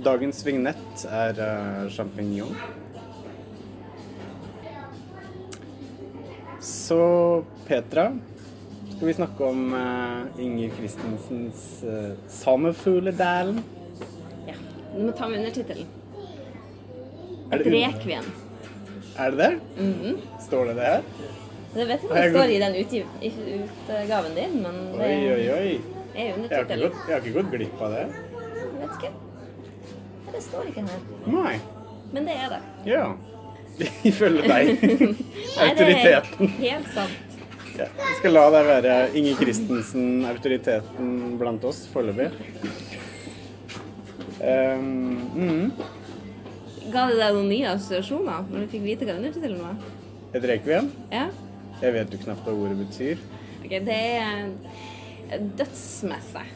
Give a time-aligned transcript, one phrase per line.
[0.00, 2.54] Dagens vignett er uh, champignon.
[6.60, 7.00] Så
[7.66, 8.06] Petra,
[8.96, 13.60] skal vi snakke om uh, Inger Christensens uh, 'Sommerfugledalen'?
[14.48, 14.56] Ja.
[14.94, 15.86] Du må ta med undertittelen.
[17.52, 18.24] Er det- rekviem.
[19.18, 19.52] Er det det?
[20.46, 21.02] Står det det her?
[21.74, 25.06] Det vet jeg ikke om det står gått- i den utgiv utgaven din, men det
[25.06, 25.80] Oi, oi, oi.
[26.14, 26.88] er undertittelen.
[26.90, 28.06] Jeg, jeg har ikke gått glipp av det.
[28.06, 29.12] Jeg vet ikke.
[30.40, 31.00] Det står ikke her.
[31.28, 31.58] Nei.
[32.14, 32.60] Men det er det.
[32.88, 33.02] Ja.
[34.10, 34.70] Ifølge deg.
[34.80, 35.04] Autoriteten.
[35.60, 37.36] Nei, det er helt sant.
[37.74, 37.88] Ja.
[38.00, 42.30] Jeg skal la deg være Inger Christensen, autoriteten blant oss foreløpig.
[44.40, 45.70] Um, mm.
[46.88, 49.88] Ga det deg noen nye assosiasjoner når du fikk vite hva undertittelen var?
[50.32, 50.88] Et rekviem?
[51.12, 51.26] Ja?
[51.84, 53.20] Jeg vet jo knapt hva ordet betyr.
[53.60, 56.48] Ok, det er dødsmesse.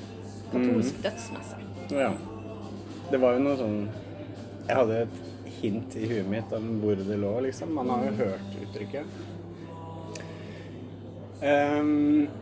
[0.54, 1.04] Katolsk mm.
[1.04, 1.66] dødsmesse.
[1.92, 2.14] Ja.
[3.10, 3.78] Det var jo noe sånn
[4.64, 5.18] Jeg hadde et
[5.60, 7.72] hint i huet mitt om hvor det lå, liksom.
[7.76, 9.22] Man har jo hørt uttrykket.
[11.44, 12.38] Um,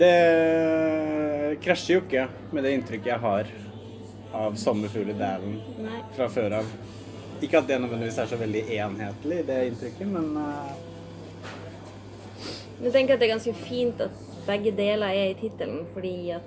[0.00, 3.52] det krasjer jo ikke med det inntrykket jeg har
[4.36, 6.00] av sommerfugledalen Nei.
[6.16, 6.72] fra før av.
[7.42, 10.72] Ikke at det nødvendigvis er så veldig enhetlig, det inntrykket, men uh...
[12.82, 16.46] Jeg tenker at det er ganske fint at begge deler er i tittelen, fordi at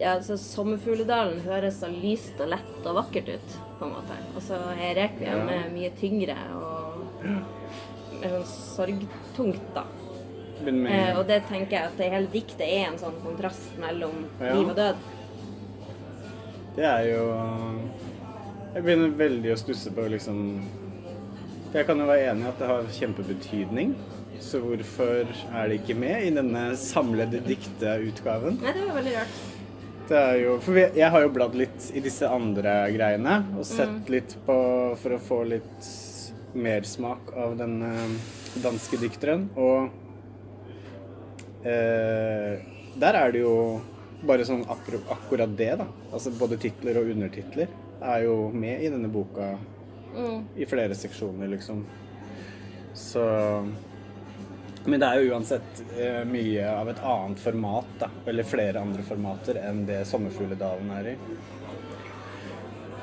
[0.00, 4.16] ja, så Sommerfugledalen høres så lyst og lett og vakkert ut, på en måte.
[4.36, 5.60] Og så er Rekviem Ja.
[5.72, 9.84] mye tyngre og mer sånn sorgtungt, da.
[10.66, 14.54] Eh, og det tenker jeg at det hele diktet er en sånn kontrast mellom Ja.
[14.54, 14.96] liv og død.
[16.76, 17.22] Det er jo
[18.74, 20.60] Jeg begynner veldig å stusse på liksom
[21.74, 23.94] Jeg kan jo være enig i at det har kjempebetydning.
[24.40, 28.58] Så hvorfor er det ikke med i denne samlede dikteutgaven?
[28.62, 29.55] Nei, det var veldig rart.
[30.06, 33.88] Det er jo For jeg har jo bladd litt i disse andre greiene og sett
[33.90, 34.10] Mm.
[34.14, 34.56] litt på
[35.02, 35.88] For å få litt
[36.56, 39.48] mersmak av den eh, danske dikteren.
[39.56, 39.90] Og
[41.66, 42.62] eh,
[42.96, 43.80] der er det jo
[44.26, 45.86] bare sånn akkurat det, da.
[46.12, 47.68] Altså både titler og undertitler
[48.00, 49.56] er jo med i denne boka
[50.16, 50.46] Mm.
[50.56, 51.82] i flere seksjoner, liksom.
[52.94, 53.20] Så
[54.86, 58.08] Men det er jo uansett eh, mye av et annet format, da.
[58.30, 61.14] Eller flere andre formater enn det Sommerfugledalen er i.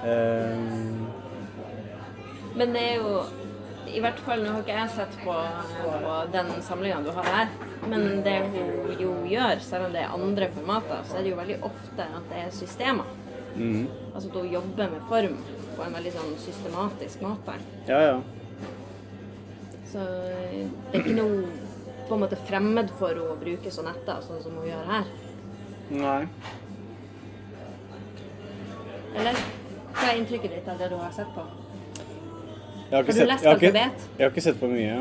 [0.07, 0.59] Eh,
[2.55, 3.23] Men det er jo
[3.93, 5.33] I hvert fall, nå har ikke jeg sett på,
[5.83, 7.49] på den samlinga du har her,
[7.91, 11.37] men det hun jo gjør, selv om det er andre formater, så er det jo
[11.37, 13.11] veldig ofte at det er systemer.
[13.55, 13.83] mm.
[14.15, 15.35] Altså at hun jobber med form
[15.75, 17.53] på en veldig sånn systematisk måte.
[17.89, 18.17] Ja, ja.
[19.93, 21.43] Så det er ikke noe
[22.13, 25.07] på en måte fremmed for å bruke sonetter sånn som hun gjør her.
[25.93, 26.19] Nei.
[29.17, 29.37] Eller
[29.93, 31.43] hva er inntrykket ditt av det du har sett på?
[31.43, 34.05] Jeg har, ikke Har du sett, lest jeg har ikke, alfabet?
[34.17, 34.97] Jeg har ikke sett på mye.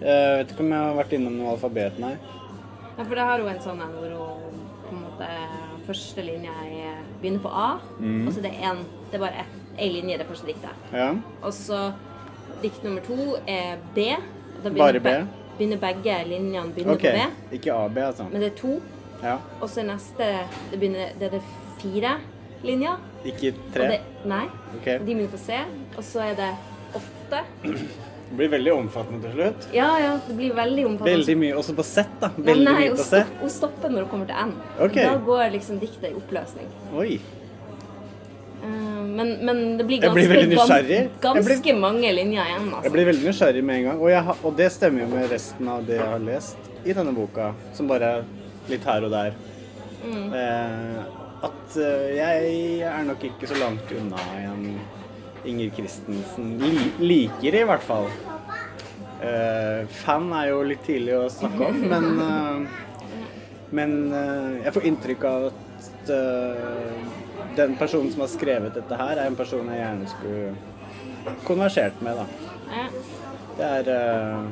[0.00, 2.12] Jeg vet ikke om jeg har vært innom noe alfabet, nei.
[2.96, 5.30] Ja, for da har hun en sånn en hvor hun på en måte
[5.86, 7.66] Første linje er, begynner på A,
[8.00, 8.26] Mm.
[8.26, 8.80] og så det er en,
[9.12, 9.44] det er bare
[9.78, 10.88] én linje i det første diktet.
[10.92, 11.12] Ja.
[11.46, 11.92] Og så
[12.62, 14.08] dikt nummer to er B.
[14.74, 15.12] Bare B?
[15.56, 17.12] Be- begynner begge linjene begynner okay.
[17.12, 18.28] på B, Ikke AB, altså.
[18.32, 18.80] men det er to.
[19.22, 19.36] Ja.
[19.60, 20.26] Og så neste
[20.70, 21.42] det, begynner, det er det
[21.80, 22.16] fire
[22.66, 22.98] linjer.
[23.24, 23.88] Ikke tre?
[23.94, 24.44] det, nei.
[24.80, 24.98] Okay.
[24.98, 25.60] De begynner på C.
[25.96, 26.50] Og så er det
[26.96, 27.42] åtte.
[28.26, 29.66] Det blir veldig omfattende til slutt.
[29.74, 31.12] Ja, ja, det blir veldig omfattende.
[31.12, 31.54] Veldig mye.
[31.60, 32.32] Også på Z, da.
[32.36, 33.22] Veldig nei, mye på Z.
[33.40, 34.54] hun stopper når hun kommer til N.
[34.88, 35.04] Okay.
[35.06, 36.72] Da går liksom diktet i oppløsning.
[36.98, 37.20] Oi.
[38.66, 40.22] Eh, men, men det blir ganske.
[40.90, 42.64] Jeg ganske blir- mange linjer igjen.
[42.66, 42.92] Jeg Altså.
[42.92, 44.00] blir veldig nysgjerrig med en gang.
[44.00, 47.14] Og, jeg og det stemmer jo med resten av det jeg har lest i denne
[47.14, 48.24] boka, som bare er
[48.68, 49.32] litt her og der.
[50.06, 50.34] Mm.
[50.34, 51.00] Eh,
[51.46, 54.80] at eh, jeg er nok ikke så langt unna en
[55.46, 56.56] Inger Christensen.
[56.58, 58.08] Li liker i hvert fall.
[59.22, 62.82] Eh, fan er jo litt tidlig å snakke om, men eh,
[63.76, 66.10] Men eh, jeg får inntrykk av at
[67.56, 72.20] den personen som har skrevet dette her, er en person jeg gjerne skulle konversert med,
[72.20, 72.26] da.
[72.72, 72.88] Ja.
[73.56, 74.48] Det er uh...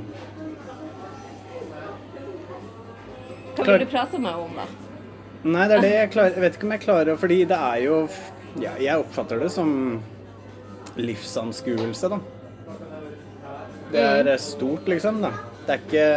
[3.54, 4.66] Hva vil du prate med henne om, da?
[5.44, 7.80] Nei, det er det jeg klarer Jeg vet ikke om jeg klarer Fordi det er
[7.84, 7.96] jo
[8.62, 9.68] ja, Jeg oppfatter det som
[10.94, 12.20] livsanskuelse, da.
[13.90, 15.32] Det er eh, stort, liksom, da.
[15.66, 16.08] Det er ikke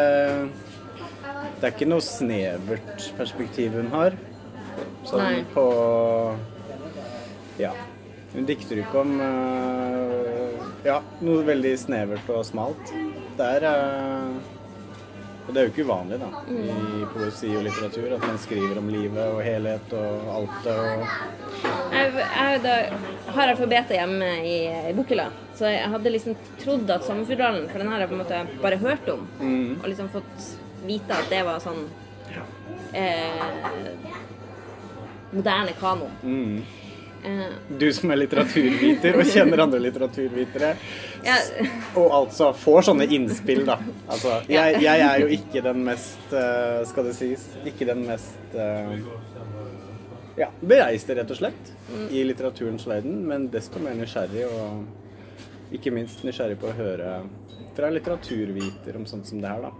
[1.57, 4.13] Det er ikke noe snevert perspektiv hun har.
[5.07, 5.41] Sånn Nei.
[5.55, 5.65] på
[7.57, 7.71] Ja.
[8.33, 12.91] Hun dikter ikke om eh, Ja, noe veldig snevert og smalt.
[13.37, 14.35] Det er eh,
[15.47, 18.89] Og det er jo ikke uvanlig da, i poesi og litteratur at man skriver om
[18.91, 20.73] livet og helhet og alt det.
[20.75, 22.73] Og Jeg, jeg da,
[23.37, 24.57] har alfabetet hjemme i,
[24.89, 28.21] i bokhylla, så jeg hadde liksom trodd at Sommerfugldalen, for den har jeg på en
[28.25, 29.77] måte bare hørt om, Mm.
[29.79, 30.49] og liksom fått
[30.85, 31.79] vite at det var sånn
[32.91, 33.47] eh,
[35.31, 36.11] moderne kanon.
[36.23, 36.59] mm.
[37.79, 40.69] Du som er litteraturviter og kjenner andre litteraturvitere,
[41.25, 41.37] ja.
[41.99, 43.79] og altså får sånne innspill, da.
[44.07, 48.55] Altså, jeg, jeg er jo ikke den mest eh, Skal det sies Ikke den mest
[48.55, 48.93] eh,
[50.37, 51.73] ja, bereiste, rett og slett,
[52.13, 57.13] i litteraturens verden, men desto mer nysgjerrig og ikke minst nysgjerrig på å høre
[57.77, 59.73] fra litteraturviter om sånt som det her, da.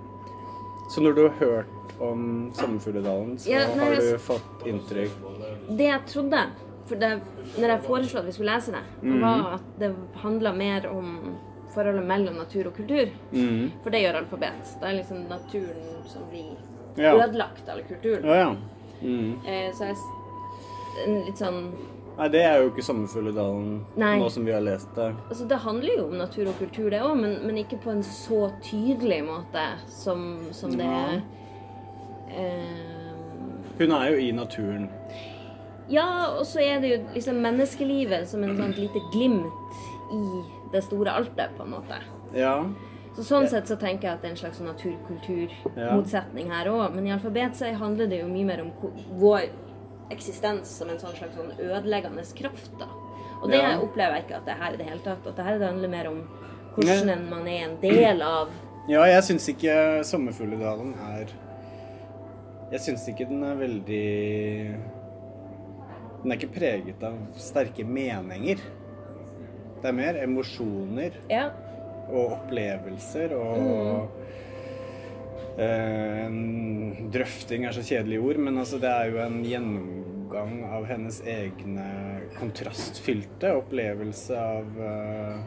[0.90, 5.13] Så når du har hørt om Sommerfugledalen, så Ja, har du fått inntrykk
[5.78, 6.44] det jeg trodde
[6.88, 7.12] for det,
[7.57, 9.22] når jeg foreslo at vi skulle lese det, mm.
[9.22, 9.92] var at det
[10.24, 11.36] handla mer om
[11.75, 13.10] forholdet mellom natur og kultur.
[13.31, 13.72] mm.
[13.84, 14.72] For det gjør alfabet.
[14.81, 16.56] Det er liksom naturen som blir
[16.98, 17.13] Ja.
[17.13, 18.25] ødelagt, eller kulturen.
[18.25, 18.56] Ja, ja.
[19.01, 19.36] Mm.
[19.45, 19.95] Eh, så jeg
[21.28, 21.72] litt sånn
[22.18, 25.12] Nei, det er jo ikke Sommerfugledalen nå som vi har lest det.
[25.30, 28.01] Altså, det handler jo om natur og kultur, det òg, men, men ikke på en
[28.01, 31.19] så tydelig måte som, som det Ja.
[32.33, 34.90] eh, Hun er jo i naturen.
[35.89, 39.78] Ja, og så er det jo liksom menneskelivet som en sånn lite glimt
[40.12, 40.22] i
[40.74, 42.00] det store altet, på en måte.
[42.36, 42.66] Ja.
[43.16, 46.92] Så sånn sett så tenker jeg at det er en slags sånn natur-kultur-motsetning her òg.
[46.95, 48.72] Men i alfabet så handler det jo mye mer om
[49.18, 49.48] vår
[50.13, 52.88] eksistens som en sånn slags sånn ødeleggende kraft, da.
[53.42, 53.78] Og det Ja.
[53.80, 55.28] opplever jeg ikke at det er her i det hele tatt.
[55.28, 56.28] At det her handler mer om
[56.75, 58.50] hvordan man er en del av
[58.88, 61.25] Ja, jeg syns ikke Sommerfugledalen er
[62.72, 64.75] Jeg syns ikke den er veldig
[66.24, 68.62] Den er ikke preget av sterke meninger.
[69.81, 71.50] Det er mer emosjoner Ja.
[72.10, 74.08] og opplevelser og
[75.60, 80.88] eh, en Drøfting er så kjedelig ord, men altså det er jo en gjennomgang av
[80.90, 81.86] hennes egne
[82.40, 85.38] kontrastfylte opplevelse av eh,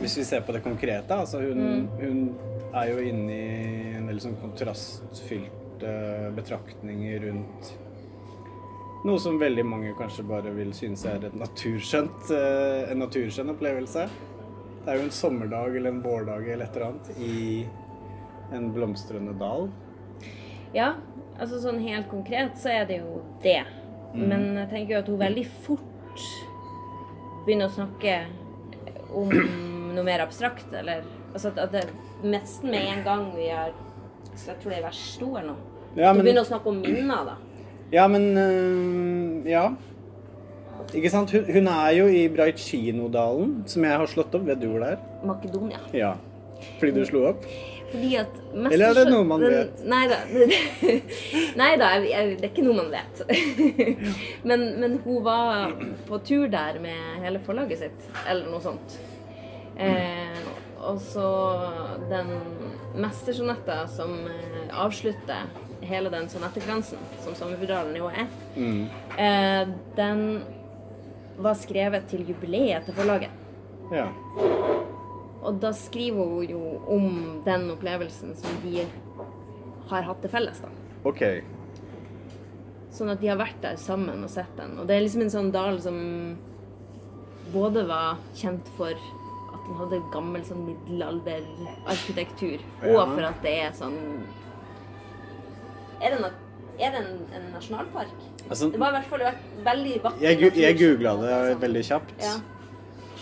[0.00, 2.18] Hvis vi ser på det konkrete, altså hun, hun
[2.76, 5.92] er jo inne i en del sånn kontrastfylte
[6.36, 7.72] betraktninger rundt
[9.04, 14.08] noe som veldig mange kanskje bare vil synes er et naturskjønt, eh, en naturskjønn opplevelse.
[14.84, 17.66] Det er jo en sommerdag eller en vårdag eller et eller annet i
[18.52, 19.68] en blomstrende dal.
[20.74, 20.94] ja.
[21.38, 23.60] Altså sånn helt konkret så er det jo det.
[24.12, 26.24] Men jeg tenker jo at hun veldig fort
[27.46, 28.14] begynner å snakke
[29.14, 29.30] om
[29.94, 31.04] noe mer abstrakt, eller
[31.34, 31.84] Altså at- det
[32.24, 33.70] nesten med en gang vi har
[34.34, 35.56] så Jeg tror det er vers to eller noe.
[35.94, 37.36] Ja, Du begynner å snakke om minner, da.
[37.92, 39.68] Ja, men øh, Ja.
[40.94, 41.30] Ikke sant?
[41.34, 44.46] Hun, hun er jo i Braitsjino-dalen, som jeg har slått opp.
[44.48, 45.02] Vet du hvor det er?
[45.26, 45.82] Makedonia.
[45.92, 46.14] Ja.
[46.78, 47.44] Fordi du slo opp?
[47.90, 49.82] Fordi at mest Eller er det noe man vet?
[49.88, 50.18] Nei da.
[51.60, 53.22] Nei da, det er ikke noe man vet.
[54.48, 55.72] men, men hun var
[56.08, 58.98] på tur der med hele forlaget sitt, eller noe sånt.
[59.78, 60.42] Eh,
[60.84, 61.28] og så
[62.10, 62.34] den
[62.98, 65.48] mestersonetta som eh, avslutter
[65.82, 68.26] hele den sonettekransen, som Sommerfugldalen jo er,
[68.56, 68.88] Mm.
[69.18, 70.42] eh, den
[71.38, 73.30] var skrevet til jubileet til forlaget.
[73.92, 74.08] Ja.
[75.42, 78.86] Og da skriver hun jo om den opplevelsen som de
[79.88, 80.60] har hatt til felles.
[80.60, 80.68] da.
[81.04, 81.22] OK.
[82.90, 84.78] Sånn at de har vært der sammen og sett den.
[84.80, 86.36] Og det er liksom en sånn dal som
[87.52, 93.72] både var kjent for at den hadde gammel sånn middelalderarkitektur, og for at det er
[93.76, 93.96] sånn
[96.00, 96.28] Er det, no,
[96.78, 98.12] er det en, en nasjonalpark?
[98.48, 99.24] Altså, Det var i hvert fall
[99.66, 100.22] veldig vakkert.
[100.22, 102.14] jeg, jeg googla det veldig kjapt.
[102.22, 102.36] Ja.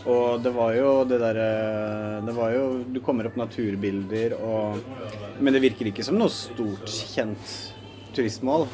[0.07, 1.47] Og det var jo det derre
[2.23, 4.77] Det var jo Du kommer opp naturbilder og
[5.43, 7.57] Men det virker ikke som noe stort kjent
[8.15, 8.69] turistmål.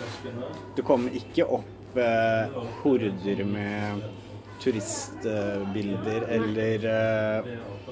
[0.76, 4.04] Det kommer ikke opp eh, horder med
[4.62, 7.48] turistbilder eller eh,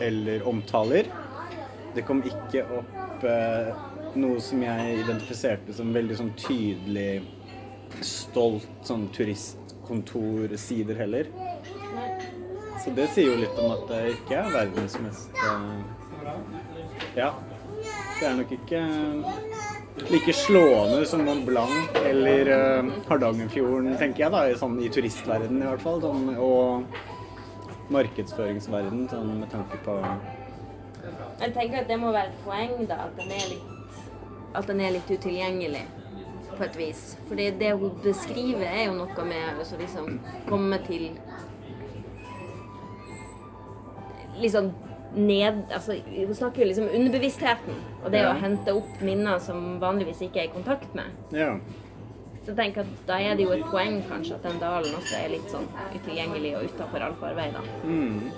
[0.06, 1.08] eller omtaler.
[1.96, 3.72] Det kom ikke opp eh,
[4.18, 7.22] noe som jeg identifiserte som veldig sånn tydelig
[8.06, 11.30] stolt sånn turistkontorsider heller.
[12.80, 15.80] Så det sier jo litt om at det ikke er verdens mest eh,
[17.18, 17.34] Ja.
[18.20, 18.80] Det er nok ikke
[20.10, 25.68] like slående som Mont Blanc eller eh, Hardangerfjorden, tenker jeg, da, sånn, i turistverdenen i
[25.70, 26.00] hvert fall.
[26.04, 29.96] Sånn, og markedsføringsverden, sånn med tanke på
[31.40, 33.79] Jeg tenker at det må være et poeng, da, at den er litt,
[34.54, 35.84] at den er litt utilgjengelig
[36.56, 37.02] på et vis.
[37.28, 41.10] For det hun beskriver, er jo noe med å liksom komme til
[44.40, 44.70] Liksom
[45.14, 45.62] ned...
[45.74, 47.74] Altså, hun snakker jo liksom om underbevisstheten.
[48.04, 48.30] Og det Ja.
[48.32, 51.10] å hente opp minner som vanligvis ikke er i kontakt med.
[51.36, 51.58] Ja.
[52.46, 55.28] Så tenk at da er det jo et poeng kanskje at den dalen også er
[55.34, 57.60] litt sånn utilgjengelig og utafor allfarvei, da.
[57.84, 58.30] Mm.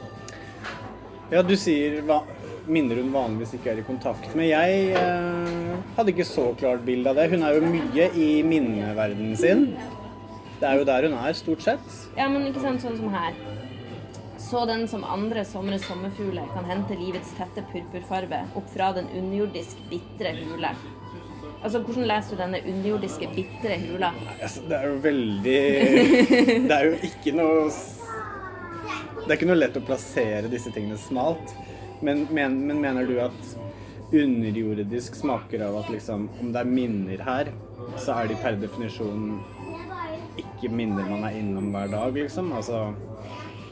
[1.31, 2.23] Ja, du sier hva,
[2.67, 4.51] minner hun vanligvis ikke er i kontakt med.
[4.51, 7.31] Jeg eh, hadde ikke så klart bilde av det.
[7.33, 9.67] Hun er jo mye i minneverdenen sin.
[10.61, 11.99] Det er jo der hun er, stort sett.
[12.17, 13.35] Ja, men ikke sant, sånn som her.
[14.43, 19.81] Så den som andre somre sommerfugler kan hente livets tette purpurfarve opp fra den underjordisk
[19.91, 20.75] bitre hule.
[21.63, 24.11] Altså, hvordan leser du denne underjordiske bitre hula?
[24.35, 25.59] Altså, det er jo veldig
[26.69, 31.55] Det er jo ikke noe Det er ikke noe lett å plassere disse tingene smalt.
[32.03, 33.55] Men, men, men mener du at
[34.13, 37.53] underjordisk smaker av at liksom Om det er minner her,
[37.97, 39.41] så er de per definisjon
[40.41, 42.53] ikke minner man er innom hver dag, liksom?
[42.57, 42.85] Altså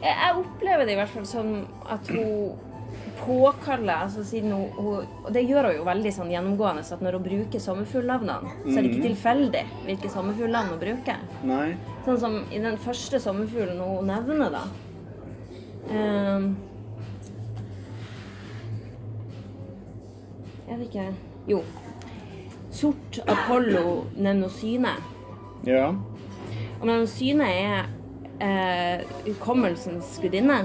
[0.00, 1.54] Jeg opplever det i hvert fall som
[1.88, 2.58] at hun
[3.20, 7.04] påkaller altså siden hun, hun, Og det gjør hun jo veldig sånn gjennomgående, så at
[7.04, 11.26] når hun bruker sommerfuglnavnene, så er det ikke tilfeldig hvilke sommerfuglnavn hun bruker.
[11.48, 11.66] Nei.
[12.06, 14.64] Sånn som i den første sommerfuglen hun nevner, da.
[15.90, 16.50] Ehm,
[20.70, 21.14] jeg vet ikke
[21.50, 21.62] Jo.
[22.70, 24.92] Sort Apollo Nemnosyne.
[25.66, 25.88] Ja.
[26.80, 27.88] Og Nemnosyne er
[28.40, 30.60] eh, hukommelsens gudinne.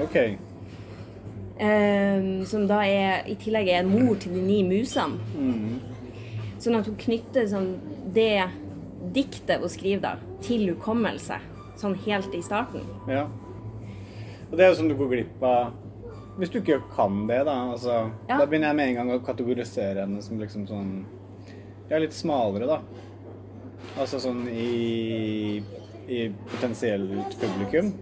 [0.00, 0.16] OK.
[1.60, 5.20] Eh, som da er, i tillegg er en mor til de ni musene.
[5.36, 5.76] Mm.
[6.62, 7.74] Sånn at hun knytter sånn
[8.14, 8.46] det
[9.12, 10.16] diktet hun skriver da,
[10.46, 11.36] til hukommelse.
[11.80, 12.86] Sånn helt i starten.
[13.10, 13.26] Ja.
[14.48, 15.74] Og det er jo sånn du går glipp av
[16.38, 17.56] Hvis du ikke kan det, da.
[17.74, 18.38] Altså, Ja.
[18.38, 20.92] Da begynner jeg med en gang å kategorisere henne som liksom sånn
[21.90, 22.80] Ja, litt smalere, da.
[24.00, 25.62] Altså sånn i
[26.08, 27.92] i potensielt publikum.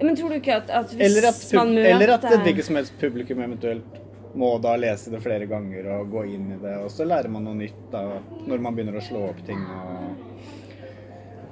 [0.00, 2.66] Men tror du ikke at, at hvis Eller at, man møter eller at et hvilket
[2.66, 3.98] som helst publikum eventuelt
[4.40, 7.44] må da lese det flere ganger og gå inn i det, og så lærer man
[7.48, 8.04] noe nytt da,
[8.46, 9.58] når man begynner å slå opp ting.
[9.58, 10.44] Og...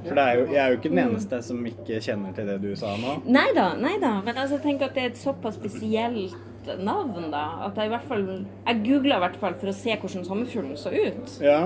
[0.08, 2.56] For det er jo, jeg er jo ikke den eneste som ikke kjenner til det
[2.62, 3.18] du sa nå.
[3.28, 4.14] Nei da, nei da.
[4.24, 7.44] Men altså, tenker at det er et såpass spesielt navn, da.
[7.68, 8.24] At jeg i hvert fall
[8.66, 11.38] Jeg googla i hvert fall for å se hvordan sommerfuglen så ut.
[11.44, 11.62] Ja,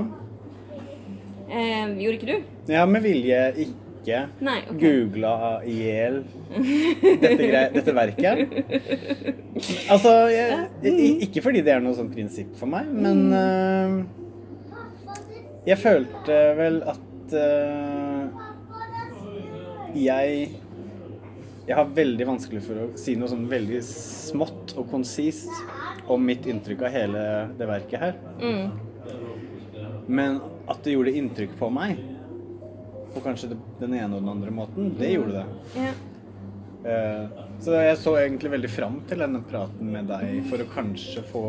[1.52, 2.44] Eh, gjorde ikke du?
[2.72, 4.78] ja med vilje ikke Nei, ok.
[4.80, 5.32] googla
[5.68, 6.14] i hjel
[7.20, 8.38] dette, dette verket.
[9.92, 10.70] Altså, jeg,
[11.26, 14.00] ikke fordi det er noe sånn prinsipp for meg, men uh,
[15.68, 18.11] jeg følte vel at øh,
[19.98, 20.52] jeg
[21.62, 25.52] jeg har veldig vanskelig for å si noe sånn veldig smått og konsist
[26.10, 27.20] om mitt inntrykk av hele
[27.58, 28.16] det verket her.
[28.42, 28.72] Mm.
[30.10, 32.00] Men at det gjorde inntrykk på meg,
[33.14, 35.84] på kanskje den ene og den andre måten, det gjorde det.
[35.84, 35.92] Ja.
[36.82, 41.22] Eh, Så jeg så egentlig veldig fram til denne praten med deg for å kanskje
[41.30, 41.44] få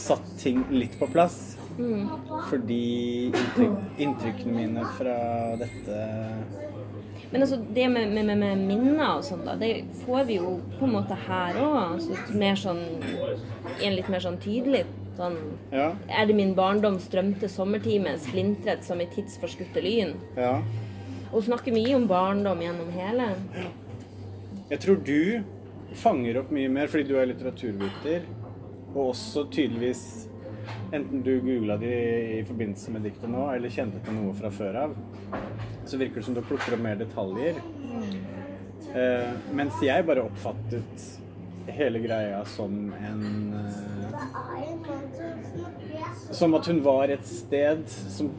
[0.00, 1.58] satt ting litt på plass.
[1.76, 2.08] Mm.
[2.48, 2.82] Fordi
[3.28, 5.18] inntrykk, inntrykkene mine fra
[5.60, 6.00] dette
[7.32, 10.84] Men altså, det med, med, med, minner og sånn, da, det får vi jo på
[10.84, 11.78] en måte her òg.
[11.96, 12.82] Altså, mer sånn
[13.80, 14.84] en litt mer sånn tydelig
[15.16, 15.38] sånn
[15.72, 15.92] Ja.
[16.08, 20.16] Er det min barndom strømte sommertime, splintret som i tidsforskutte lyn?
[20.36, 20.58] ja.
[21.32, 23.30] Og snakker mye om barndom gjennom hele.
[24.68, 25.40] Jeg tror du
[25.96, 28.26] fanger opp mye mer fordi du er litteraturviter,
[28.92, 30.04] og også tydeligvis
[30.94, 31.88] Enten du googla de
[32.38, 34.92] i forbindelse med diktet nå, eller kjente til noe fra før av,
[35.86, 37.58] så virker det som du plukker opp mer detaljer.
[38.92, 41.04] Uh, mens jeg bare oppfattet
[41.72, 43.22] hele greia som en
[43.54, 44.16] uh,
[46.34, 48.32] Som at hun var et sted som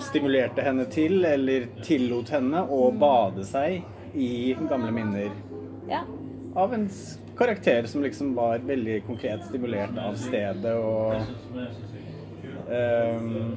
[0.00, 3.82] stimulerte henne til, eller tillot henne, å bade seg
[4.16, 5.30] i gamle minner
[5.90, 6.00] Ja.
[6.54, 6.88] av en
[7.38, 11.14] karakter som liksom var veldig konkret stimulert av stedet og
[12.70, 13.56] ehm,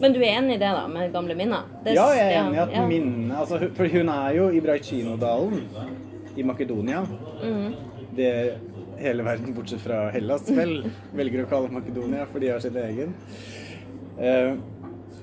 [0.00, 1.68] Men du er enig i det, da, med gamle minner?
[1.84, 2.86] Det- Ja, jeg er enig i at ja.
[2.86, 5.62] minnene altså, For hun er jo i Braichino-dalen
[6.36, 7.02] i Makedonia.
[7.42, 7.74] Mm.
[8.16, 8.32] Det
[8.98, 13.14] hele verden, bortsett fra Hellas, vel, velger å kalle Makedonia, for de har sin egen.
[14.18, 14.56] Uh,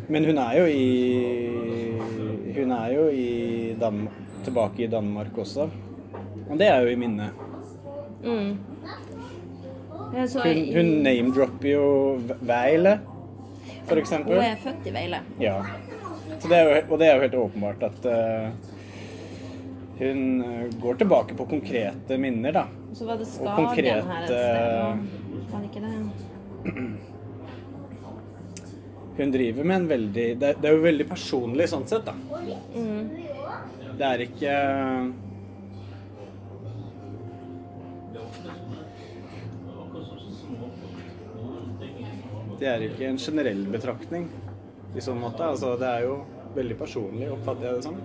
[0.09, 1.99] men hun er jo i
[2.55, 4.07] Hun er jo i Dan
[4.43, 5.69] tilbake i Danmark også.
[6.49, 7.29] Og det er jo i minnet.
[8.23, 8.57] Mm.
[10.09, 11.85] Hun, hun name-dropper jo
[12.41, 12.95] Veile,
[13.89, 15.21] for Hun er født i Veile.
[15.41, 15.55] Ja.
[16.39, 18.49] Så det jo, og det er jo helt åpenbart at uh,
[19.99, 22.61] hun eh, går tilbake på konkrete minner, da.
[22.91, 24.37] Og så var det Skagen konkret, her et sted.
[24.79, 25.49] eh.
[25.49, 25.91] Var det ikke det?
[29.19, 32.13] Hun driver med en veldig Det, det er jo veldig personlig sånn sett, da.
[32.75, 33.09] Mm.
[33.99, 34.53] Det er ikke
[42.59, 44.29] Det er ikke en generell betraktning
[44.95, 45.45] i sånn måte.
[45.47, 46.17] Altså, det er jo
[46.55, 48.01] veldig personlig, oppfatter jeg det som.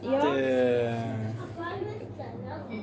[0.00, 1.30] Ja, Det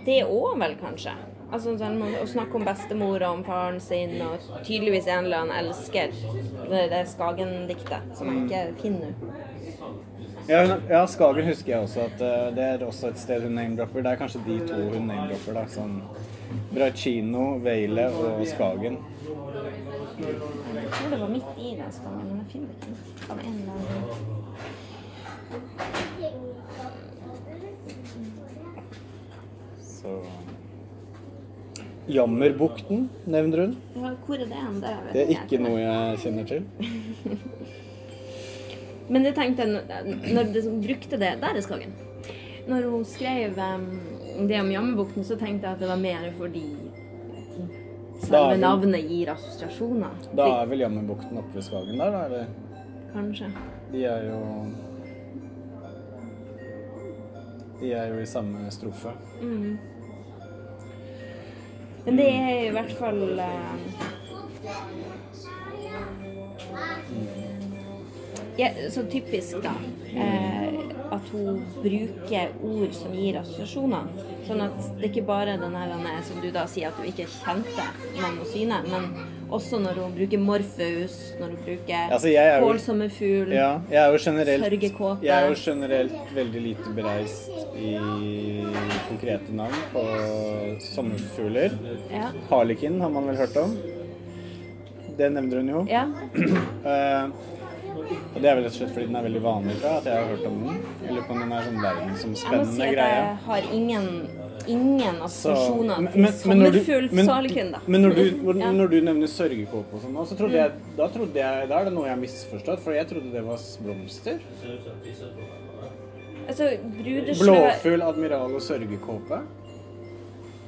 [0.07, 1.13] det òg vel, kanskje.
[1.47, 6.15] Altså sånn, Å snakke om bestemora, om faren sin, og tydeligvis en eller annen elsker.
[6.67, 9.33] Det, det Skagen-diktet, som jeg ikke finner nå.
[10.47, 14.03] Ja, ja, Skagen husker jeg også at uh, det er også et sted hun name-dropper.
[14.05, 15.57] Det er kanskje de to hun name-dropper.
[15.59, 15.97] da, sånn
[16.77, 18.97] Bracino, Veile og Skagen.
[20.17, 20.35] Jeg
[20.93, 22.91] tror det var midt i den Skagen, men jeg finner ikke.
[23.31, 24.03] Av en eller annen
[29.81, 30.11] Så
[32.07, 33.73] Jammerbukten nevner hun.
[33.97, 34.75] Hvor er det hen?
[34.83, 36.61] Det, Det er jeg ikke noe jeg kjenner til.
[39.09, 41.93] Men jeg tenkte, når det brukte det Der er Skagen.
[42.67, 44.16] Når hun skrev um,
[44.47, 46.63] det om Jammebukten, så tenkte jeg at det var mer fordi
[48.21, 50.13] selve vel- navnet gir assosiasjoner.
[50.37, 52.25] Da er vel Jammerbukten oppe ved Skagen der, da?
[52.25, 52.45] Eller?
[53.13, 53.49] Kanskje.
[53.91, 54.41] De er jo
[57.79, 59.11] De er jo i samme strofe.
[59.41, 59.77] Mm.
[62.05, 63.73] Men det er i hvert fall eh,
[68.57, 69.73] ja, Så typisk, da.
[70.15, 70.57] Eh,
[71.11, 74.09] at hun bruker ord som gir assosiasjoner.
[74.47, 77.27] Sånn at det ikke bare den her denne, som du da sier at du ikke
[77.31, 77.85] kjente
[78.19, 79.07] navn og syne, men
[79.47, 82.33] også når hun bruker morfaus, når hun bruker Altså,
[82.63, 83.53] kålsomme fugl.
[83.55, 83.69] Ja,
[84.19, 85.23] Sørgekåte.
[85.25, 87.93] Jeg er jo generelt veldig lite bereist i
[89.07, 90.03] konkrete navn på
[90.91, 91.77] sommerfugler.
[92.11, 92.31] Ja.
[92.49, 93.77] Harlekin har man vel hørt om.
[95.17, 95.85] Det nevner hun jo.
[95.91, 96.07] ja.
[96.87, 97.29] Eh,
[97.97, 100.05] og det er vel rett og slett fordi den er veldig vanlig, tror jeg, at
[100.05, 100.77] jeg har hørt om den.
[101.07, 101.81] Eller på den er sånn
[102.31, 103.15] må si at greie.
[103.17, 104.07] jeg har ingen,
[104.67, 106.71] ingen Så- assosiasjoner men- til men- men når
[108.15, 108.71] du- når du, Ja.
[108.71, 111.93] når du nevner sørgekåpe og sånn, så trodde jeg, da trodde jeg Da er det
[111.93, 114.39] noe jeg har misforstått, for jeg trodde det var blomster.
[116.47, 119.41] Altså, brudeslør Blåfugl, admiral og sørgekåpe.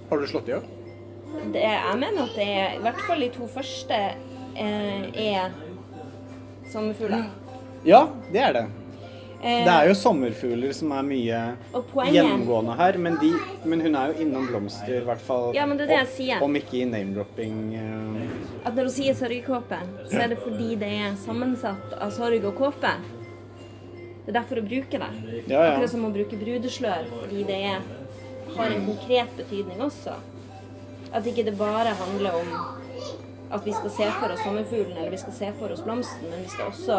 [0.09, 0.63] Har du slått i opp?
[1.53, 3.93] det Jeg mener at det er I hvert fall de to første
[4.57, 5.51] eh, er
[6.71, 7.25] sommerfugler.
[7.85, 8.65] Ja, det er det.
[9.41, 11.37] Eh, Det er jo sommerfugler som er mye
[12.11, 13.29] gjennomgående her, men, de,
[13.65, 15.53] men hun er jo innom blomster, i hvert fall.
[15.55, 16.41] Ja, men det er det jeg sier.
[16.43, 17.55] Om ikke i name-dropping.
[17.75, 19.79] eh, At når hun sier sørgekåpe,
[20.11, 22.91] så er det fordi det er sammensatt av sorg og kåpe.
[24.25, 25.11] Det er derfor hun bruker det.
[25.47, 25.71] Ja, ja.
[25.71, 27.79] Akkurat som å bruke brudeslør, fordi det er,
[28.57, 30.19] har en konkret betydning også.
[31.13, 32.51] At ikke det bare handler om
[33.51, 36.43] at vi skal se for oss sommerfuglen eller vi skal se for oss blomsten, men
[36.43, 36.97] vi skal også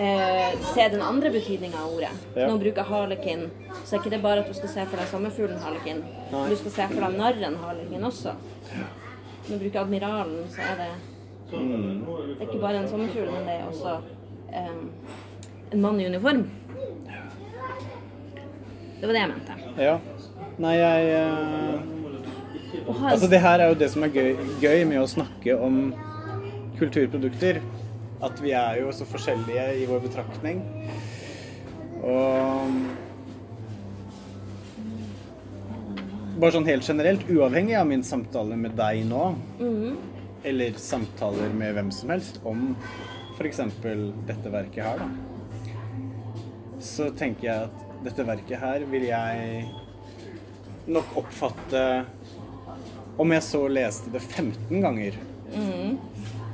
[0.00, 2.12] eh, se den andre betydninga av ordet.
[2.12, 2.40] Mm.
[2.40, 2.48] Ja.
[2.48, 3.50] Hun bruker harlekin,
[3.84, 6.00] så er ikke det bare at du skal se for deg sommerfuglen harlekin.
[6.32, 6.44] Nei.
[6.48, 8.36] Du skal se for deg narren harlekin også.
[9.44, 10.90] Når du bruker admiralen, så er det
[11.52, 12.04] mm.
[12.08, 13.98] det er ikke bare en sommerfugl, men det er også
[14.48, 14.76] eh,
[15.74, 16.46] en mann i uniform.
[19.00, 19.60] Det var det jeg mente.
[19.76, 19.98] Ja.
[20.62, 21.93] Nei, jeg eh,
[22.82, 25.78] Altså, det her er jo det som er gøy, gøy med å snakke om
[26.80, 27.62] kulturprodukter.
[28.24, 30.62] At vi er jo så forskjellige i vår betraktning.
[32.04, 33.02] Og
[36.34, 39.20] Bare sånn helt generelt, uavhengig av min samtale med deg nå,
[39.60, 39.92] mm.
[40.50, 42.72] eller samtaler med hvem som helst om
[43.36, 43.60] f.eks.
[44.26, 45.06] dette verket her, da.
[46.82, 49.62] Så tenker jeg at dette verket her vil jeg
[50.90, 51.84] nok oppfatte
[53.16, 55.18] Om jeg så leste det 15 ganger
[55.54, 55.98] mm.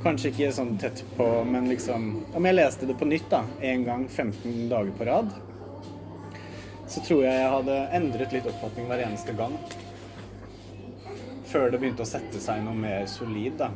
[0.03, 3.85] Kanskje ikke sånn tett på, men liksom Om jeg leste det på nytt, da, én
[3.85, 5.33] gang 15 dager på rad,
[6.91, 9.53] så tror jeg jeg hadde endret litt oppfatning hver eneste gang.
[11.47, 13.69] Før det begynte å sette seg noe mer solid, da.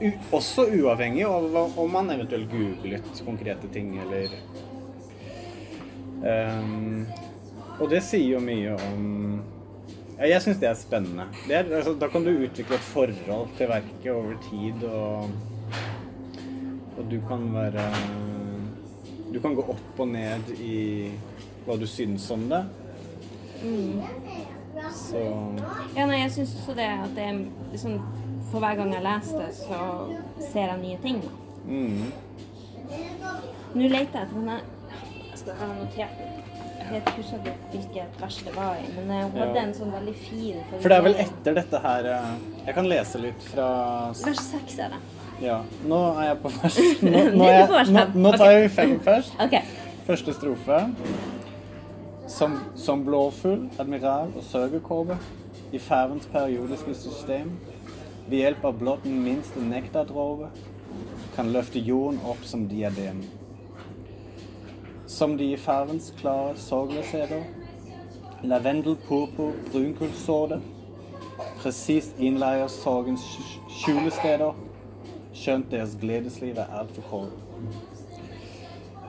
[0.00, 4.36] U også uavhengig av om man eventuelt googlet konkrete ting, eller
[6.22, 7.02] um,
[7.80, 9.42] Og det sier jo mye om
[10.20, 11.24] Jeg syns det er spennende.
[11.48, 15.30] Det er, altså, da kan du utvikle et forhold til verket over tid, og,
[16.98, 17.86] og du kan være
[19.32, 21.10] Du kan gå opp og ned i
[21.64, 22.64] hva du syns om det.
[24.96, 25.20] Så
[25.96, 27.40] ja, nei, jeg syns også det at det er
[27.72, 27.98] liksom
[28.50, 29.80] For hver gang jeg leser det, så
[30.50, 31.20] ser jeg nye ting.
[31.64, 32.12] mm,
[33.74, 34.56] Nå leter jeg etter denne
[35.30, 36.39] Jeg skal ha notert den.
[36.90, 39.62] Vet- husker ikke hvilket vers det var i, men hun hadde Ja.
[39.62, 42.30] en sånn veldig fin For det er vel etter dette her eh,
[42.66, 43.66] Jeg kan lese litt fra
[44.24, 45.00] Vers seks er det.
[45.40, 49.32] Ja, nå er jeg på vers Nå, nå, jeg, nå, nå tar jeg fem først.
[49.40, 49.54] OK.
[50.06, 50.80] Første strofe.
[52.30, 55.16] Som, som blåfugl, admiral og sørgekåpe.
[55.72, 57.52] i færens periodiske system,
[58.28, 60.48] ved hjelp av blott den minste nektardråpe,
[61.36, 63.20] kan løfte jorden opp som diadem.
[65.10, 67.42] Som de i færens klare sorgløsheter,
[68.46, 70.60] lavendel, purpur, brunkullsåde,
[71.60, 74.54] presist innleier sorgens skj- skjulesteder,
[75.36, 77.74] skjønt deres gledesliv er altfor kort.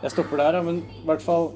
[0.02, 1.52] Jeg stopper der, men i hvert fall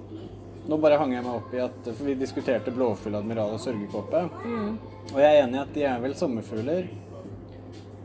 [0.65, 4.21] Nå bare hang jeg meg opp i at For vi diskuterte blåfugl, admiral og sørgekåpe.
[5.11, 6.87] Og jeg er enig i at de er vel sommerfugler.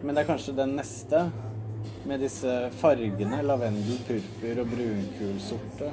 [0.02, 1.22] Men det er kanskje den neste,
[2.04, 5.88] med disse fargene lavendel, purpur og brunkullsorte.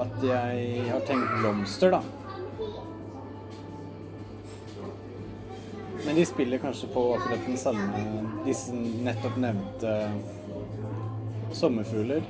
[0.00, 2.02] At jeg har tenkt blomster, da.
[6.06, 8.02] Men de spiller kanskje på akkurat den samme
[8.44, 9.94] Disse nettopp nevnte
[11.56, 12.22] sommerfugler.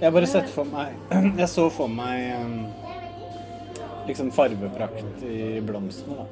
[0.00, 0.96] Jeg bare sett for meg
[1.40, 2.58] Jeg så for meg um,
[4.08, 6.26] liksom farveprakt i blomstene, da.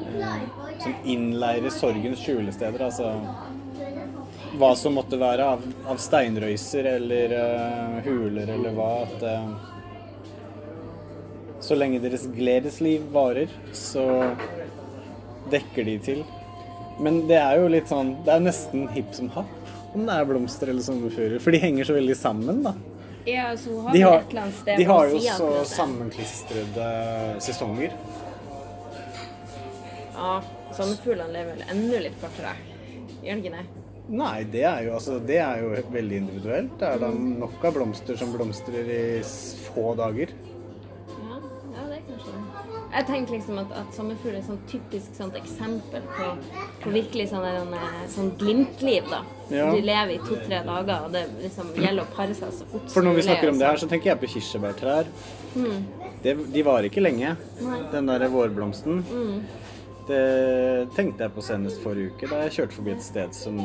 [0.00, 0.46] Eh,
[0.80, 2.86] som innleirer sorgens skjulesteder.
[2.86, 3.12] Altså
[4.58, 8.90] hva som måtte være av, av steinrøyser eller uh, huler eller hva.
[9.06, 9.50] At uh,
[11.60, 14.04] så lenge deres gledesliv varer, så
[15.52, 16.24] dekker de til.
[17.00, 19.56] Men det er jo litt sånn Det er nesten hipp som happ
[19.94, 21.40] om det er blomster eller sommerfugler.
[21.42, 22.74] For de henger så veldig sammen, da.
[23.26, 26.86] Ja, så har De har, et eller annet sted de har jo så sammenklistrede
[27.42, 27.96] sesonger.
[30.14, 30.32] Ja,
[30.76, 32.54] sommerfuglene lever vel enda litt kortere.
[33.20, 33.79] Gjør de ikke det?
[34.10, 36.72] Nei, det er jo, altså, det er jo veldig individuelt.
[36.80, 39.02] Det er da nok av blomster som blomstrer i
[39.68, 40.32] få dager.
[41.14, 41.36] Ja,
[41.76, 42.40] ja det er kanskje det.
[42.90, 46.32] Jeg tenker liksom at, at sommerfugl er et sånn typisk sånt eksempel på,
[46.82, 47.46] på virkelig sånn,
[47.78, 49.22] eh, sånn glimtliv, da.
[49.46, 49.68] Ja.
[49.70, 53.06] Du lever i to-tre dager, og det liksom gjelder å pare seg så fort For
[53.06, 53.86] når vi snakker om det her, altså.
[53.86, 55.14] så tenker jeg på kirsebærtrær.
[56.24, 57.80] Det, de varer ikke lenge, Nei.
[57.94, 59.04] den der vårblomsten.
[60.10, 60.26] Det
[60.96, 63.60] tenkte jeg på senest forrige uke, da jeg kjørte forbi et sted som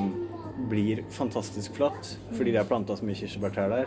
[0.70, 3.86] blir fantastisk flatt fordi de har planta så mye kirsebærtrær der.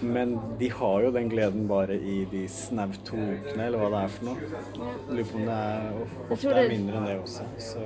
[0.00, 3.98] Men de har jo den gleden bare i de snaut to ukene, eller hva det
[4.06, 4.36] er for noe.
[5.10, 5.90] Lurer på om det er,
[6.32, 7.44] ofte er mindre enn det også.
[7.60, 7.82] Så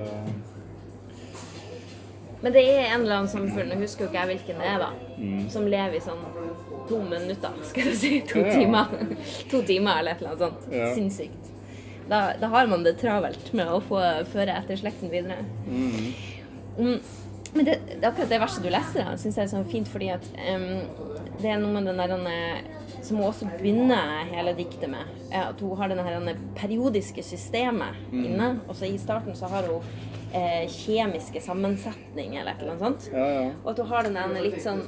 [2.45, 4.79] Men det er en eller annen samfunn, og husker jo ikke jeg hvilken det er,
[4.83, 5.49] da, Mm.
[5.51, 6.23] som lever i sånn
[6.89, 8.21] to minutter, skal jeg si.
[8.21, 8.53] To Ja.
[8.53, 9.17] timer.
[9.51, 10.73] to timer eller et eller annet sånt.
[10.75, 10.95] Ja.
[10.95, 11.51] Sinnssykt.
[12.09, 13.97] Da, da har man det travelt med å få
[14.29, 15.39] føre etter slekten videre.
[15.67, 17.01] Mm.
[17.55, 20.25] Men det, det, akkurat det verset du leser, syns jeg er sånn fint fordi at
[20.35, 20.65] um,
[21.39, 22.19] det er noe med den derre
[23.05, 25.09] som hun også begynner hele diktet med.
[25.35, 28.55] At hun har det periodiske systemet inne.
[28.69, 29.85] Og så i starten så har hun
[30.35, 33.11] eh, kjemiske sammensetning eller et eller annet sånt.
[33.15, 33.51] ja, ja.
[33.65, 34.83] Og at du har den der litt sånn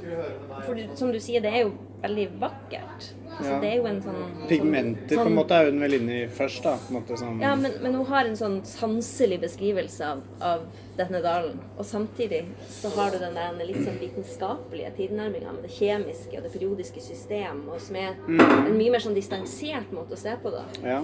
[0.66, 3.12] For som du sier, det er jo veldig vakkert.
[3.36, 3.60] Altså, Ja.
[3.60, 6.26] Det er jo en sånn Pigmenter på sånn- en måte er hun vel inne i
[6.28, 6.76] først, da.
[6.76, 7.40] På en måte, sånn.
[7.42, 10.62] Ja, men, men hun har en sånn sanselig beskrivelse av, av
[10.96, 11.58] denne dalen.
[11.78, 16.42] Og samtidig så har du den der litt sånn vitenskapelige tilnærminga med det kjemiske og
[16.48, 20.50] det periodiske system, og som er en mye mer sånn distansert måte å se på
[20.56, 20.64] det.
[20.84, 21.02] Ja.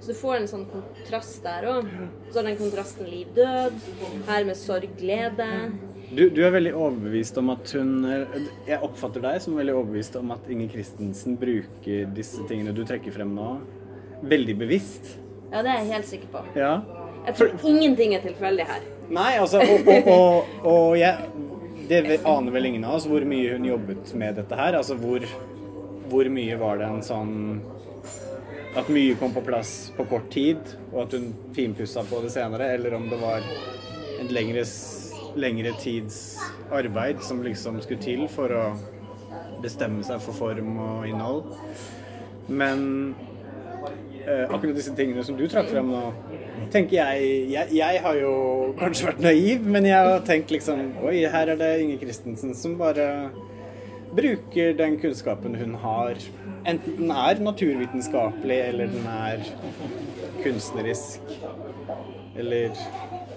[0.00, 1.88] Så du får en sånn kontrast der òg.
[2.30, 3.74] Så har den kontrasten liv-død.
[4.30, 5.48] Her med sorg-glede.
[6.10, 7.90] Du, du er veldig overbevist om at hun
[8.66, 13.14] Jeg oppfatter deg som veldig overbevist om at Inger Christensen bruker disse tingene du trekker
[13.14, 13.50] frem nå,
[14.26, 15.12] veldig bevisst.
[15.52, 16.42] Ja, det er jeg helt sikker på.
[16.58, 16.72] Ja.
[17.28, 18.88] Jeg tror ingenting er tilfeldig her.
[19.12, 21.28] Nei, altså Og, og, og, og jeg
[21.90, 24.78] Det aner vel ingen av oss hvor mye hun jobbet med dette her.
[24.78, 25.26] Altså hvor,
[26.08, 27.36] hvor mye var det en sånn
[28.78, 30.60] At mye kom på plass på kort tid,
[30.92, 33.42] og at hun finpussa på det senere, eller om det var
[34.20, 34.62] en lengre,
[35.34, 36.38] lengre tids
[36.70, 38.64] arbeid som liksom skulle til for å
[39.62, 41.50] bestemme seg for form og innhold.
[42.46, 42.84] Men
[44.22, 46.04] eh, akkurat disse tingene som du trakk frem nå,
[46.70, 48.34] tenker jeg, jeg Jeg har jo
[48.78, 52.78] kanskje vært naiv, men jeg har tenkt liksom Oi, her er det Inger Christensen som
[52.78, 53.30] bare
[54.14, 56.18] bruker den kunnskapen hun har.
[56.66, 59.44] Enten den er naturvitenskapelig, eller den er
[60.42, 61.20] kunstnerisk.
[62.36, 62.70] Eller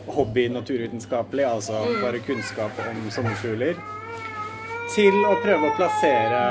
[0.08, 3.80] hobby-naturvitenskapelig, altså bare kunnskap om sommerfugler.
[4.94, 6.44] Til å prøve å plassere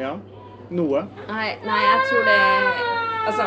[0.00, 0.14] Ja,
[0.70, 1.04] noe.
[1.28, 2.38] Nei, nei, jeg tror det
[3.30, 3.46] Altså,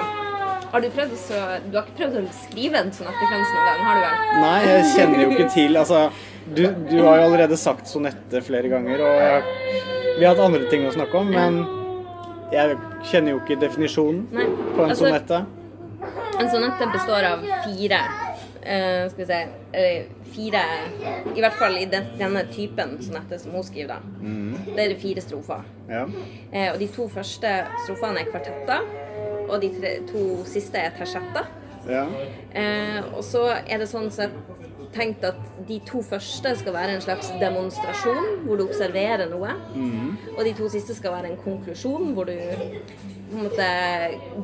[0.74, 4.00] har du prøvd så Du har ikke prøvd å skrive en sonettekvens noen gang, har
[4.00, 4.24] du vel?
[4.42, 6.00] Nei, jeg kjenner jo ikke til Altså,
[6.44, 9.84] du, du har jo allerede sagt sonette flere ganger, og jeg,
[10.18, 11.62] vi har hatt andre ting å snakke om, men
[12.54, 12.76] jeg
[13.10, 14.50] kjenner jo ikke definisjonen Nei.
[14.74, 15.40] på en Altså, sonette.
[16.42, 18.02] En sonette består av fire
[18.66, 19.40] uh, skal vi se
[19.78, 20.66] eh, fire
[21.36, 24.20] I hvert fall i den, denne typen sonette som hun skriver, da.
[24.26, 24.74] Mm.
[24.74, 25.66] Det er fire strofer.
[25.90, 26.04] Ja.
[26.10, 27.56] Uh, og de to første
[27.86, 29.03] strofene er kvartetter.
[29.54, 31.46] Og de tre, to siste er tersetter.
[31.86, 32.08] ja.
[32.54, 34.34] Eh, og så er det sånn sett
[34.94, 35.38] tenkt at
[35.68, 39.56] de to første skal være en slags demonstrasjon, hvor du observerer noe.
[40.38, 43.68] Og de to siste skal være en konklusjon, hvor du på en måte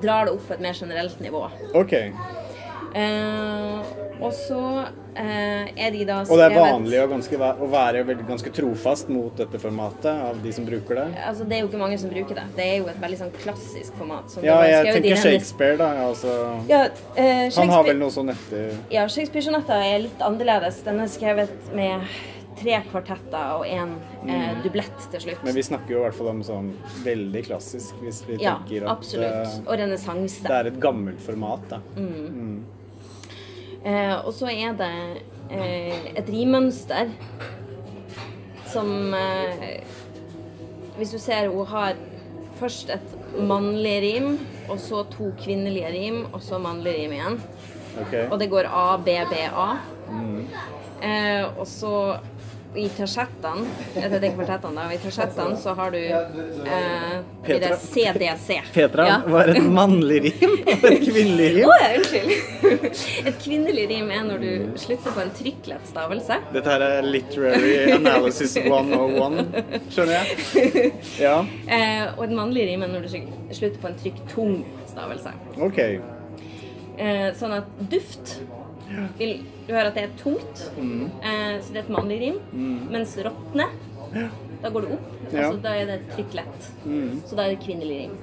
[0.01, 1.43] drar det opp på et mer generelt nivå.
[1.77, 1.93] OK.
[2.95, 4.61] Eh, og så
[5.15, 9.11] eh, er de da skrevet Og det er vanlig å, ganske, å være ganske trofast
[9.13, 11.05] mot dette formatet av de som bruker det?
[11.27, 12.47] Altså, det er jo ikke mange som bruker det.
[12.57, 14.27] Det er jo et veldig sånn klassisk format.
[14.33, 15.91] som Ja, jeg tenker Shakespeare, da.
[16.07, 16.33] Altså,
[16.71, 16.81] Ja,
[17.15, 20.81] eh, han har vel noe sånn etter Ja, Shakespeare-sonetta er litt annerledes.
[20.83, 22.03] Den er skrevet med
[22.59, 23.93] tre kvartetter og en
[24.27, 25.39] eh, dublett til slutt.
[25.39, 25.45] Mm.
[25.47, 26.73] Men vi snakker jo i hvert fall om sånn
[27.05, 29.39] veldig klassisk, hvis vi ja, tenker at absolutt.
[29.45, 30.43] eh, Og renessanse.
[30.43, 31.79] det er et gammelt format, da.
[31.95, 32.59] Eh,
[34.25, 34.93] og så er det
[35.51, 37.13] eh, et rimønster
[38.69, 39.79] som eh,
[40.97, 41.95] Hvis du ser hun har
[42.59, 44.33] først et mannlig rim,
[44.67, 47.37] og så to kvinnelige rim, og så mannlig rim igjen.
[48.01, 48.25] Okay.
[48.27, 49.69] Og det går A, B, B, A.
[50.99, 52.17] Eh, og så
[52.77, 54.93] i tersettene det er kvartettene, da.
[54.93, 57.77] I tersettene så har du eh, det Petra?
[57.81, 58.27] C, D,
[58.73, 59.15] Petra, Ja.
[59.25, 61.71] var et mannlig rim og et kvinnelig Å rim?
[61.73, 62.29] ja, unnskyld.
[63.29, 66.37] Et kvinnelig rim er når du slutter på en trykklett stavelse.
[66.53, 69.41] Dette her er literary analysis 101,
[69.89, 70.93] skjønner jeg?
[71.23, 71.39] Ja,
[71.79, 73.11] Eh, og et mannlig rim er når du
[73.55, 74.55] slutter på en trykk tung
[74.89, 75.33] stavelse.
[75.61, 75.77] OK.
[76.99, 78.37] Eh, sånn at duft
[79.17, 81.05] vil du høre at det er tungt, Mm.
[81.23, 82.39] eh, så det er et mannlig rim.
[82.91, 83.67] Mens råtne,
[84.63, 85.07] da går det opp.
[85.33, 86.71] Altså, da er det trykkslett.
[86.85, 87.21] Mm.
[87.25, 88.17] Så da er det kvinnelig rim.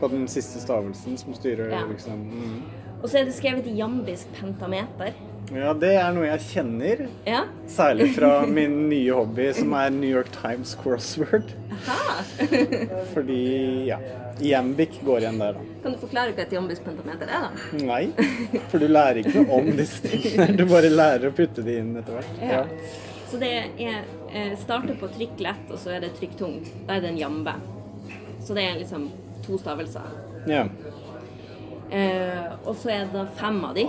[0.00, 2.62] På den siste stavelsen som styrer liksom mm.
[3.02, 5.12] Og så er det skrevet i jambisk pentameter.
[5.54, 7.02] Ja, det er noe jeg kjenner.
[7.26, 7.44] Ja.
[7.70, 11.52] Særlig fra min nye hobby, som er New York Times crossword.
[11.76, 12.22] Aha.
[13.14, 13.42] Fordi,
[13.90, 14.00] ja
[14.40, 15.60] Jambik går igjen der, da.
[15.82, 17.80] Kan du forklare hva et jambisk pentameter er, da?
[17.88, 18.02] Nei,
[18.70, 20.50] for du lærer ikke noe om disse tingene.
[20.58, 22.42] Du bare lærer å putte de inn etter hvert.
[22.42, 22.64] Ja.
[23.30, 26.58] Så det er eh, starter på trykk lett, og så er det trykk tung.
[26.86, 27.56] Da er det en jambe.
[28.44, 29.08] Så det er liksom
[29.46, 30.12] to stavelser.
[30.50, 30.66] Ja.
[31.90, 33.86] Eh, og så er det fem av de.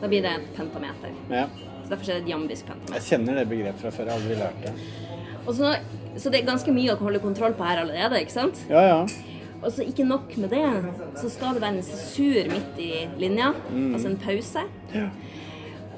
[0.00, 1.14] Da blir det et pentameter.
[1.30, 1.46] ja.
[1.84, 2.94] Så derfor er det et jambisk pentameter.
[2.96, 4.06] Jeg kjenner det begrepet fra før.
[4.08, 4.70] Jeg har aldri lært det.
[5.44, 5.72] Og så,
[6.16, 8.62] så det er ganske mye å holde kontroll på her allerede, ikke sant?
[8.70, 9.02] Ja, ja.
[9.60, 10.62] Og så ikke nok med det,
[11.20, 12.88] så skal det være en sesur midt i
[13.20, 14.64] linja, altså en pause.
[14.94, 15.10] Ja.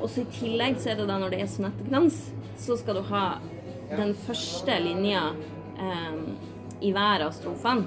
[0.01, 2.19] Og så i tillegg så er det da når det er sonettekrans,
[2.59, 3.25] så skal du ha
[3.95, 5.23] den første linja
[5.79, 6.19] eh,
[6.83, 7.87] i hver av strofene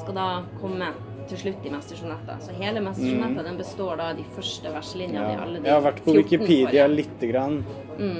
[0.00, 0.28] skal da
[0.60, 0.88] komme
[1.28, 2.36] til slutt i Mestersonetta.
[2.40, 5.84] Så hele Mestersonetta den består da av de første verselinjene i alle de Jeg har
[5.86, 7.64] vært på Wikipedia lite grann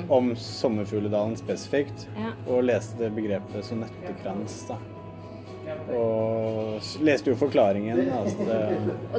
[0.08, 2.32] om Sommerfugledalen spesifikt, Ja.
[2.46, 4.76] og leste det begrepet sonettekrans, da.
[5.92, 8.00] Og leste jo forklaringen.
[8.16, 8.46] Altså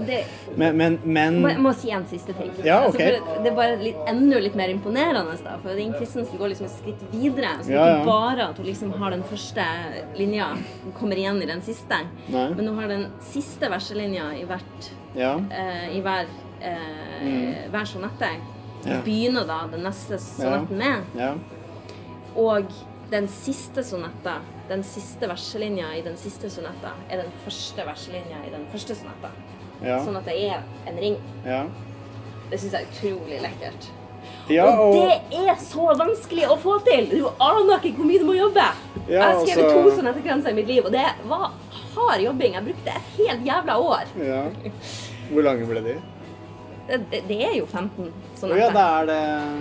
[0.08, 0.20] det,
[0.60, 2.52] men, men, men må, må si en siste ting.
[2.66, 5.56] Ja, Altså, det er bare litt, enda litt mer imponerende, da.
[5.64, 7.54] For Ing Christensen går liksom et skritt videre.
[7.62, 7.98] Så det Ja, ja.
[8.00, 9.68] ikke bare at hun liksom har den første
[10.20, 10.50] linja,
[10.84, 12.02] hun kommer igjen i den siste.
[12.28, 12.48] Nei.
[12.58, 15.36] Men hun har den siste verselinja i, hvert, Ja.
[15.52, 16.28] eh, i hver,
[16.62, 18.34] eh, hver sonette.
[18.84, 18.98] Mm.
[19.06, 21.04] Begynner da den neste sonetten med.
[21.18, 21.34] ja.
[22.36, 22.66] Og
[23.12, 28.54] den siste sonetta, den siste verselinja i den siste sonetta, er den første verselinja i
[28.54, 29.34] den første sonetta.
[29.84, 29.98] Ja.
[30.06, 31.20] Sånn at det er en ring.
[31.48, 31.66] ja.
[32.52, 33.86] Det syns jeg er utrolig lekkert.
[34.52, 34.96] ja og og,
[35.32, 37.08] det er så vanskelig å få til!
[37.10, 38.66] Du aner ikke hvor mye du må jobbe.
[39.08, 41.52] Jeg har skrevet altså- to sonettekranser i mitt liv, og det var
[41.96, 42.54] hard jobbing.
[42.54, 44.14] Jeg brukte et helt jævla år.
[44.22, 44.44] ja.
[45.32, 45.96] Hvor lange ble de?
[46.88, 48.10] Det, det, det er jo 15
[48.44, 49.20] Å oh, ja, det er det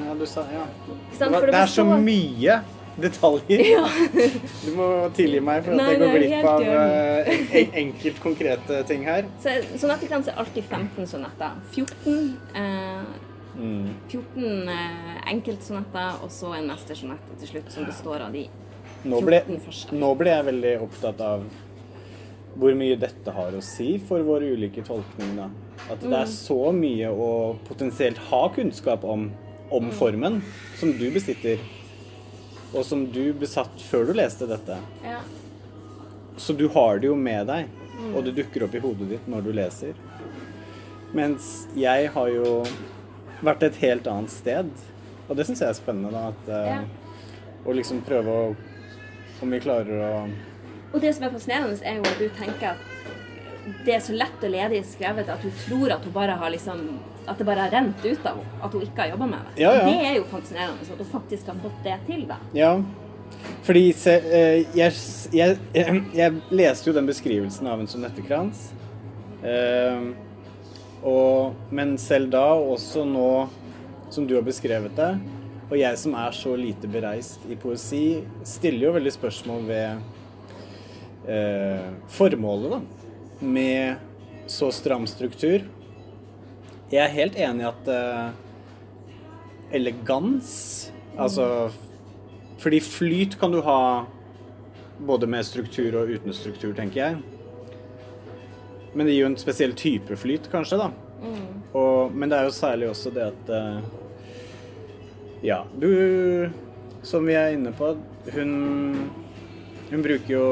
[0.09, 0.65] Ja, du sa ja.
[0.89, 2.57] Det, var, det er så mye
[3.01, 3.61] detaljer.
[3.73, 3.89] Ja.
[4.65, 8.21] Du må tilgi meg for at Nei, jeg det går glipp av eh, en- enkelt
[8.23, 9.25] konkrete ting her.
[9.43, 11.61] Så sonettekrans er alltid 15 sonetter.
[11.73, 13.91] 14, eh, Mm.
[14.09, 18.47] 14 eh, enkeltsonetter, og så en mestersonette til slutt, som består av de
[19.05, 19.93] Nå ble, 14 første.
[20.01, 21.45] nå ble jeg veldig opptatt av
[22.57, 25.37] hvor mye dette har å si for våre ulike tolkning.
[25.37, 25.51] Da.
[25.91, 26.17] At det Mm.
[26.23, 29.31] er så mye å potensielt ha kunnskap om,
[29.71, 29.93] om Mm.
[30.01, 30.43] formen,
[30.79, 31.59] som du besitter.
[32.75, 34.79] Og som du besatt før du leste dette.
[35.05, 35.19] Ja.
[36.41, 38.15] Så du har det jo med deg, Mm.
[38.17, 39.93] og det dukker opp i hodet ditt når du leser.
[41.15, 42.65] Mens jeg har jo
[43.45, 44.71] vært et helt annet sted.
[45.29, 46.29] Og det syns jeg er spennende, da.
[46.33, 46.85] At, eh, Ja.
[47.67, 48.57] Å liksom prøve å
[49.43, 50.31] Om vi klarer å
[50.95, 52.77] Og det som er fascinerende, er jo at du tenker at
[53.87, 56.81] det er så lett og ledig skrevet at du tror at hun bare har liksom
[57.23, 58.57] At det bare har rent ut av henne.
[58.67, 59.63] At hun ikke har jobba med det.
[59.63, 59.83] Ja, ja.
[59.87, 62.39] Det er jo fascinerende at hun faktisk har fått det til, da.
[62.53, 62.73] Ja.
[63.63, 64.97] Fordi se, eh, jeg,
[65.33, 68.73] jeg, jeg, jeg leste jo den beskrivelsen av en sonettekrans.
[69.43, 70.11] Uh,
[71.07, 73.31] og, men selv da, og også nå
[74.13, 75.13] som du har beskrevet det,
[75.71, 80.03] og jeg som er så lite bereist i poesi, stiller jo veldig spørsmål ved
[81.31, 81.87] uh,
[82.19, 83.02] formålet, da.
[83.43, 83.97] Med
[84.47, 85.67] så stram struktur.
[86.93, 88.33] Jeg er helt enig i at uh,
[89.73, 90.53] elegans
[91.13, 91.71] Altså
[92.63, 94.07] fordi flyt kan du ha
[95.03, 97.17] både med struktur og uten struktur, tenker jeg.
[98.95, 100.91] Men det gir jo en spesiell type flyt, kanskje, da.
[101.73, 103.83] Og, men det er jo særlig også det at uh,
[105.43, 106.51] Ja, du
[107.07, 107.93] Som vi er inne på,
[108.35, 108.51] hun
[109.91, 110.45] Hun bruker jo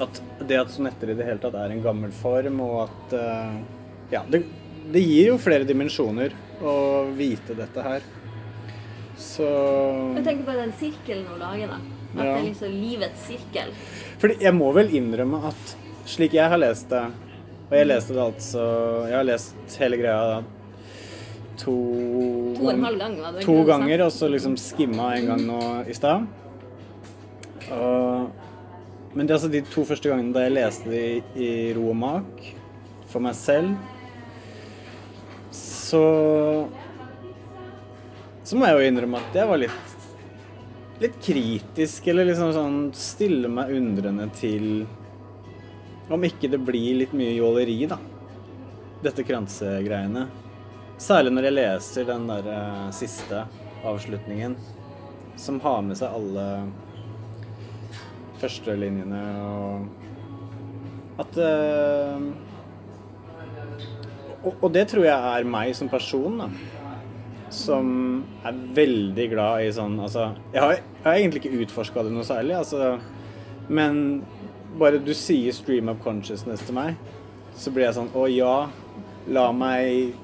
[0.00, 3.58] at det at sonetter i det hele tatt er en gammel form, og at eh,
[4.12, 4.44] Ja, det,
[4.92, 6.32] det gir jo flere dimensjoner
[6.64, 6.74] å
[7.16, 8.00] vite dette her.
[9.18, 9.44] Så
[10.16, 11.80] Jeg tenker på den sirkelen hun lager, da.
[12.08, 12.32] At Ja.
[12.32, 13.72] det er liksom livets sirkel.
[14.22, 15.74] Fordi jeg må vel innrømme at
[16.08, 17.02] slik jeg har lest det
[17.68, 18.62] Og jeg leste det altså
[19.10, 20.38] Jeg har lest hele greia
[21.60, 21.74] to
[22.56, 25.42] To og en halv gang, var det To ganger, og så liksom skimma en gang
[25.46, 26.24] nå i stad.
[27.70, 28.30] Og-
[29.14, 31.04] Men det er altså de to første gangene da jeg leste de
[31.40, 32.42] i, ro og mak
[33.08, 33.72] for meg selv,
[35.54, 36.02] så
[38.48, 39.94] Så må jeg jo innrømme at jeg var litt
[40.98, 44.86] litt kritisk, eller liksom sånn stille meg undrende til
[46.10, 47.98] om ikke det blir litt mye jåleri, da.
[49.04, 50.24] Dette kransegreiene.
[50.98, 53.44] Særlig når jeg leser den der eh, siste
[53.86, 54.56] avslutningen,
[55.38, 56.46] som har med seg alle
[58.40, 59.88] førstelinjene og
[61.18, 62.28] At uh,
[64.38, 66.48] og, og det tror jeg er meg som person, da.
[67.50, 67.88] Som
[68.46, 72.26] er veldig glad i sånn Altså, jeg har, jeg har egentlig ikke utforska det noe
[72.28, 72.98] særlig, altså.
[73.68, 74.22] Men
[74.78, 76.96] bare du sier 'stream of consciousness' til meg,
[77.56, 78.68] så blir jeg sånn Å ja,
[79.28, 80.14] la meg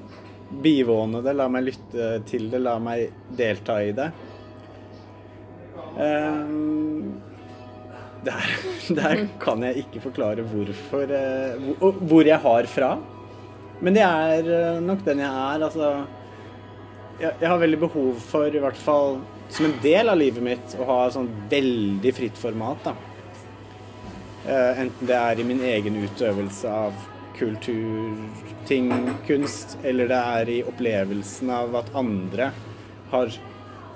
[0.61, 4.11] bivåne det, la meg lytte til det, la meg delta i det.
[5.99, 7.15] Ehm,
[8.25, 8.51] der,
[8.99, 12.91] der kan jeg ikke forklare hvorfor eh, hvor, hvor jeg har fra.
[13.81, 15.65] Men det er eh, nok den jeg er.
[15.69, 15.89] Altså
[17.19, 20.77] jeg, jeg har veldig behov for, i hvert fall som en del av livet mitt,
[20.79, 22.87] å ha sånn veldig fritt format.
[22.87, 22.95] da.
[24.45, 26.93] Eh, enten det er i min egen utøvelse av
[27.35, 28.91] kulturting,
[29.27, 32.51] kunst, eller det er i opplevelsen av at andre
[33.11, 33.33] har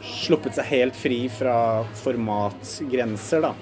[0.03, 3.53] sluppet seg helt fri fra formatgrenser, da.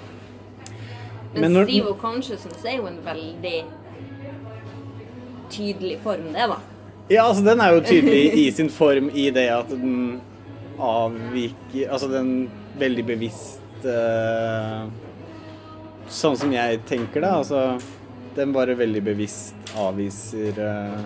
[1.34, 3.58] Men, Men Steve og Consciousness er jo en veldig
[5.52, 6.58] tydelig form, det, da.
[7.08, 10.20] Ja, altså den er jo tydelig i sin form i det at den
[10.78, 14.84] avviker Altså den veldig bevisst uh,
[16.08, 17.62] Sånn som jeg tenker det, altså
[18.36, 21.00] Den bare veldig bevisst avviser uh,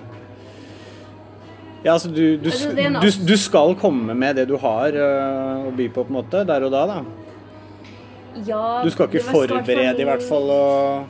[1.85, 5.75] Ja, altså du, du, Altså, du, du skal komme med det du har uh, å
[5.75, 7.01] by på, på en måte, der og da, da.
[8.47, 11.07] Ja, Du skal ikke forberede i hvert fall og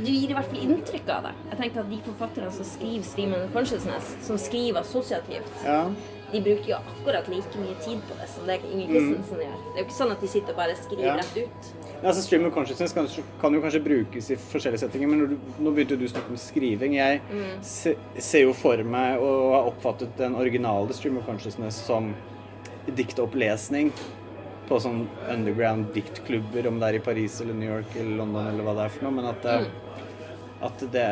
[0.00, 1.34] Du gir i hvert fall inntrykk av det.
[1.50, 5.90] Jeg tenker at De forfatterne som skriver Streaming of Consciousness, som skriver assosiativt, Ja.
[6.32, 9.58] de bruker jo akkurat like mye tid på det som det Inger Christensen gjør.
[9.60, 11.06] Det er jo ikke sånn at de sitter og bare skriver Mm.
[11.06, 11.16] Ja.
[11.16, 11.74] rett ut.
[12.02, 13.06] Ja, altså Stream of consciousness kan,
[13.42, 16.36] kan jo kanskje brukes i forskjellige settinger, men du, nå begynte du å snakke om
[16.36, 16.94] skriving.
[16.94, 17.20] Jeg
[17.60, 22.14] se, ser jo for meg og har oppfattet den originale Stream of consciousness som
[22.96, 23.92] diktopplesning
[24.70, 28.66] på sånn underground diktklubber, om det er i Paris eller New York eller London eller
[28.68, 29.56] hva det er for noe, men at det,
[30.62, 31.06] at det,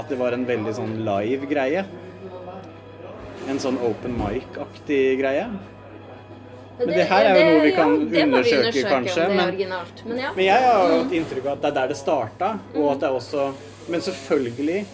[0.00, 1.84] at det var en veldig sånn live greie.
[3.50, 5.46] En sånn open mic-aktig greie.
[6.80, 9.50] Men det her er jo noe vi kan ja, vi undersøke, kanskje, men-
[10.06, 10.30] Men ja.
[10.34, 13.00] Men jeg har jo hatt inntrykk av at det er der det starta, og at
[13.00, 13.52] det er også
[13.88, 14.84] Men selvfølgelig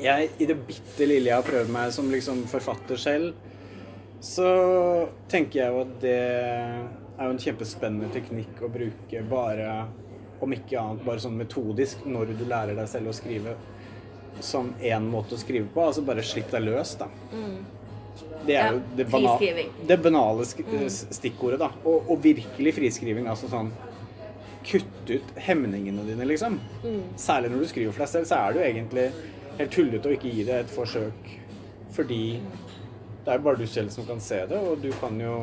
[0.00, 3.34] jeg, I det bitte lille jeg har prøvd meg som liksom forfatter selv,
[4.20, 4.48] så
[5.28, 9.86] tenker jeg jo at det er jo en kjempespennende teknikk å bruke bare
[10.42, 13.54] Om ikke annet bare sånn metodisk når du lærer deg selv å skrive
[14.42, 15.80] som én måte å skrive på.
[15.86, 17.06] Altså bare slipp deg løs, da.
[18.44, 19.36] Det er Ja, jo det, bana
[19.86, 21.70] det banale s- stikkordet, da.
[21.86, 23.28] Og, og virkelig friskriving.
[23.30, 23.70] Altså sånn
[24.64, 26.58] Kutt ut hemningene dine, liksom.
[27.20, 29.06] Særlig når du skriver for deg selv, så er det jo egentlig
[29.58, 31.32] helt tullete å ikke gi det et forsøk.
[31.94, 32.20] Fordi
[33.24, 35.34] det er bare du selv som kan se det, og du kan jo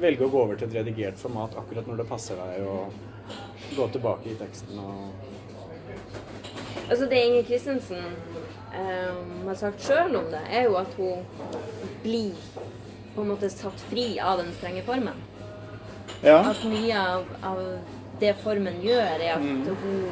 [0.00, 3.86] velge å gå over til et redigert format akkurat når det passer deg, og gå
[3.94, 5.30] tilbake i teksten og
[6.84, 8.02] Altså Det Inger Christensen
[8.74, 11.22] um, har sagt sjøl om det, er jo at hun
[12.02, 12.34] blir
[13.14, 15.16] på en måte satt fri av den strenge formen.
[16.20, 16.42] Ja.
[16.50, 17.62] At mye av, av
[18.20, 19.64] det formen gjør, er at Mm.
[19.80, 20.10] hun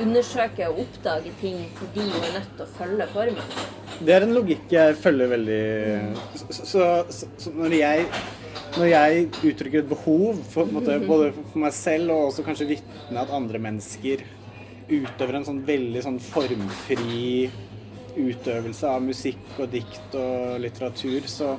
[0.00, 3.54] undersøker og oppdage ting fordi hun er nødt til å følge formen.
[4.00, 5.62] Det er en logikk jeg følger veldig
[6.38, 8.06] Så, så, så, når jeg
[8.76, 13.18] når jeg uttrykker et behov, for, måte, både for meg selv og også kanskje vitne
[13.18, 14.22] at andre mennesker
[14.90, 17.48] utøver en sånn veldig sånn formfri
[18.18, 21.54] utøvelse av musikk og dikt og litteratur, så,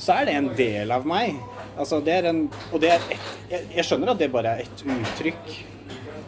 [0.00, 1.36] så er det en del av meg.
[1.76, 4.66] Altså, det er en, og det er et, jeg, jeg skjønner at det bare er
[4.66, 5.54] ett uttrykk.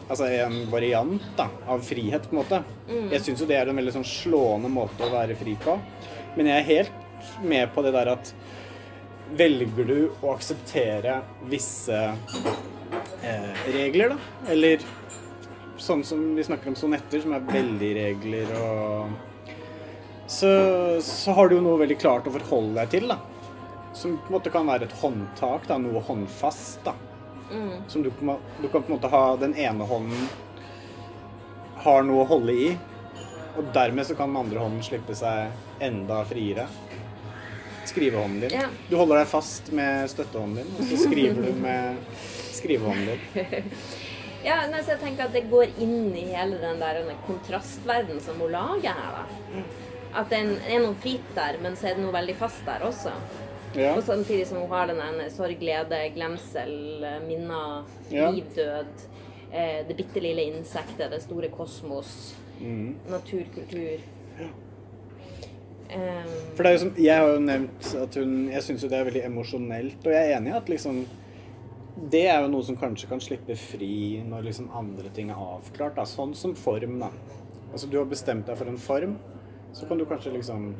[0.05, 2.61] Altså en variant da, av frihet, på en måte.
[3.15, 5.79] Jeg syns jo det er en veldig sånn slående måte å være fri på.
[6.37, 8.35] Men jeg er helt med på det der at
[9.35, 11.97] velger du å akseptere visse
[13.25, 14.51] eh, regler, da?
[14.53, 14.85] Eller
[15.81, 19.15] sånn som vi snakker om sonetter, som er veldig regler og
[20.27, 20.51] så,
[21.05, 23.19] så har du jo noe veldig klart å forholde deg til, da.
[23.95, 26.81] Som på en måte kan være et håndtak, da, noe håndfast.
[26.87, 26.95] da.
[27.89, 30.29] Som du, du kan på en måte ha Den ene hånden
[31.85, 32.69] har noe å holde i,
[33.59, 36.65] og dermed så kan den andre hånden slippe seg enda friere.
[37.85, 38.55] Skrivehånden din.
[38.57, 38.71] Ja.
[38.89, 42.17] Du holder deg fast med støttehånden din, og så skriver du med
[42.57, 43.71] skrivehånden din.
[44.45, 48.37] Ja, nei, så jeg tenker at det går inn i hele den der kontrastverden som
[48.43, 49.15] hun lager her.
[49.23, 49.63] da.
[50.21, 53.15] At det er noe fritt der, men så er det noe veldig fast der også.
[53.77, 53.95] Ja.
[53.97, 56.75] Og samtidig som hun har den ene sorg, glede, glemsel,
[57.27, 58.31] minner, Ja.
[58.31, 58.87] liv, død.
[59.53, 62.35] Eh, det bitte lille insektet, det store kosmos.
[62.61, 62.95] Mm.
[63.11, 64.01] Natur, kultur.
[65.91, 66.25] Eh,
[66.57, 68.99] For det er jo som, Jeg har jo nevnt at hun Jeg syns jo det
[68.99, 71.05] er veldig emosjonelt, og jeg er enig i at liksom
[72.11, 75.95] Det er jo noe som kanskje kan slippe fri når liksom andre ting er avklart.
[75.95, 76.03] Da.
[76.03, 77.11] Sånn som form, da.
[77.73, 79.19] Altså du har bestemt deg for en form,
[79.73, 80.75] så kan du kanskje liksom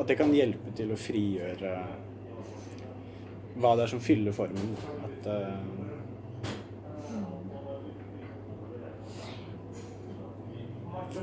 [0.00, 1.74] At det kan hjelpe til å frigjøre
[3.60, 4.76] hva det er som fyller formen.
[5.04, 5.56] At uh...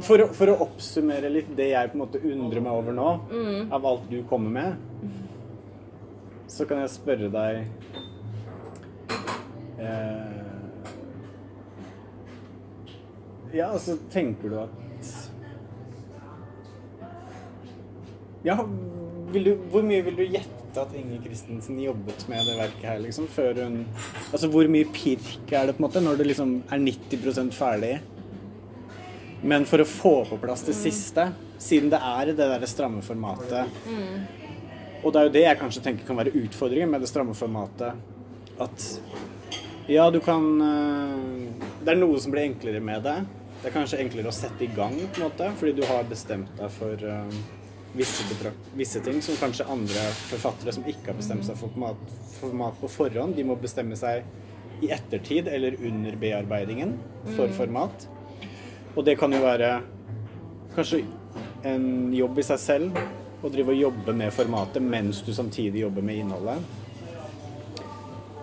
[0.06, 3.10] for, å, for å oppsummere litt det jeg på en måte undrer meg over nå,
[3.76, 4.70] av alt du kommer med,
[6.50, 7.64] så kan jeg spørre deg
[9.80, 10.36] uh...
[13.50, 14.76] Ja, altså, tenker du at
[18.46, 18.56] Ja,
[19.34, 23.28] du, hvor mye vil du gjette at Inge Christensen jobbet med det verket her, liksom,
[23.32, 23.86] før hun
[24.32, 27.94] Altså, hvor mye pirk er det, på en måte, når det liksom er 90% ferdig?
[29.42, 33.02] Men for å få på plass det siste, siden det er i det der stramme
[33.02, 33.72] formatet
[35.04, 37.96] Og det er jo det jeg kanskje tenker kan være utfordringen med det stramme formatet.
[38.60, 38.88] At
[39.88, 41.48] ja, du kan øh,
[41.80, 43.16] Det er noe som blir enklere med det.
[43.62, 46.52] Det er kanskje enklere å sette i gang, på en måte, fordi du har bestemt
[46.60, 47.40] deg for øh,
[47.94, 52.78] visse, visse ting som kanskje andre forfattere som ikke har bestemt seg for format, format
[52.82, 54.26] på forhånd, de må bestemme seg
[54.86, 56.96] i ettertid eller under bearbeidingen
[57.36, 58.08] for format.
[58.96, 59.80] Og det kan jo være
[60.76, 61.04] kanskje
[61.68, 63.00] en jobb i seg selv
[63.44, 66.64] å drive og jobbe med formatet mens du samtidig jobber med innholdet.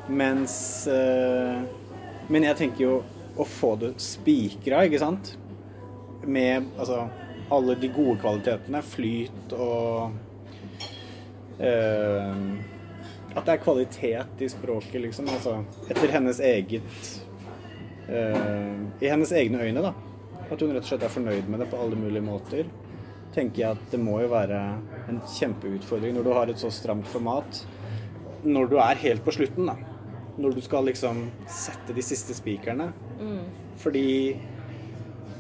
[0.07, 1.65] Mens øh,
[2.29, 2.95] Men jeg tenker jo
[3.39, 5.37] å få det spikra, ikke sant?
[6.27, 7.05] Med altså
[7.53, 8.83] alle de gode kvalitetene.
[8.83, 10.17] Flyt og
[11.61, 12.33] eh,
[13.37, 15.31] At det er kvalitet i språket, liksom.
[15.33, 17.13] Altså etter hennes eget
[18.09, 19.95] eh, I hennes egne øyne, da.
[20.47, 22.69] At hun rett og slett er fornøyd med det på alle mulige måter.
[23.35, 24.61] Tenker jeg at det må jo være
[25.11, 27.65] en kjempeutfordring når du har et så stramt format.
[28.47, 29.75] Når du er helt på slutten, da.
[30.37, 32.91] Når du skal liksom sette de siste spikerne.
[33.81, 34.09] Fordi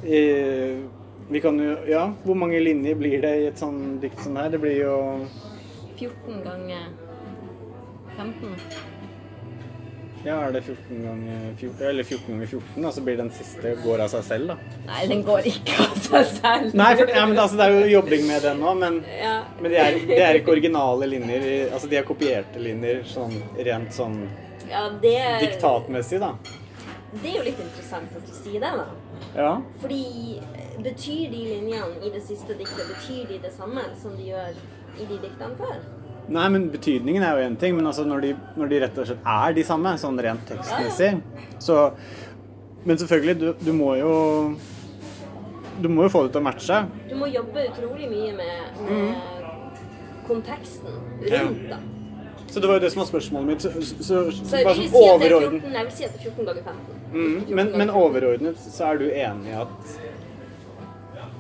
[0.04, 0.82] eh,
[1.30, 4.50] Vi kan jo Ja, hvor mange linjer blir det i et sånn dikt som her?
[4.52, 4.96] Det blir jo
[5.96, 6.90] 14 ganger
[8.16, 8.52] 15.
[10.26, 13.74] Ja, er det 14 ganger 14, eller 14 ganger 14, da, så blir den siste
[13.84, 14.56] går av seg selv, da.
[14.88, 16.74] Nei, den går ikke av seg selv.
[16.80, 19.36] Nei, for, ja, men altså, det er jo jobbing med den nå, men, Ja.
[19.60, 21.46] men det, er, det er ikke originale linjer.
[21.68, 23.36] Altså, de er kopierte linjer sånn
[23.68, 24.18] rent sånn
[24.66, 25.14] ja, det,
[25.44, 26.32] diktatmessig, da.
[27.22, 28.88] det er jo litt interessant at du sier det, da.
[29.36, 29.52] Ja.
[29.82, 30.02] Fordi
[30.40, 34.54] eh, betyr de linjene i det siste diktet betyr de det samme som de gjør
[34.96, 35.80] i de diktene før?
[36.26, 39.06] Nei, men betydningen er jo én ting, men altså når de, når de rett og
[39.06, 41.12] slett er de samme, sånn rent tekstmessig,
[41.62, 41.90] så
[42.86, 44.10] Men selvfølgelig, du, du må jo
[45.82, 46.76] Du må jo få det til å matche.
[47.10, 50.94] Du må jobbe utrolig mye med, med konteksten
[51.26, 51.78] rundt, da.
[52.56, 53.62] Så det var jo det som var spørsmålet mitt.
[53.62, 53.70] Så,
[54.04, 56.62] så, så, bare sånn er overordnet 14, jeg vil si at det er 14 ganger
[56.70, 57.02] 15.
[57.12, 59.90] mm, men, men overordnet så er du enig i at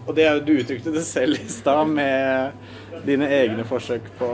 [0.02, 4.28] Og det er jo, du uttrykte det selv i stad med dine egne forsøk på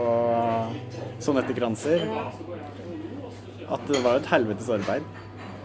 [1.23, 2.03] sonettekranser.
[3.71, 5.07] At det var et helvetes arbeid.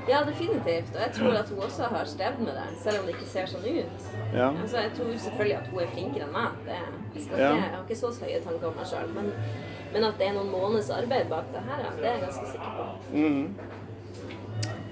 [0.08, 0.94] Ja, definitivt.
[0.94, 3.50] Og jeg tror at hun også har strevd med det, selv om det ikke ser
[3.50, 4.06] sånn ut.
[4.30, 4.52] Ja.
[4.54, 6.62] Altså, jeg tror selvfølgelig at hun er flinkere enn meg.
[6.70, 6.78] Det,
[7.18, 7.50] jeg, Ja.
[7.58, 9.12] jeg har ikke så høye tanker om meg sjøl.
[9.92, 12.70] Men, at det er noen måneders arbeid bak det her, det er jeg ganske sikker
[12.76, 12.82] på.
[13.12, 13.46] Mm.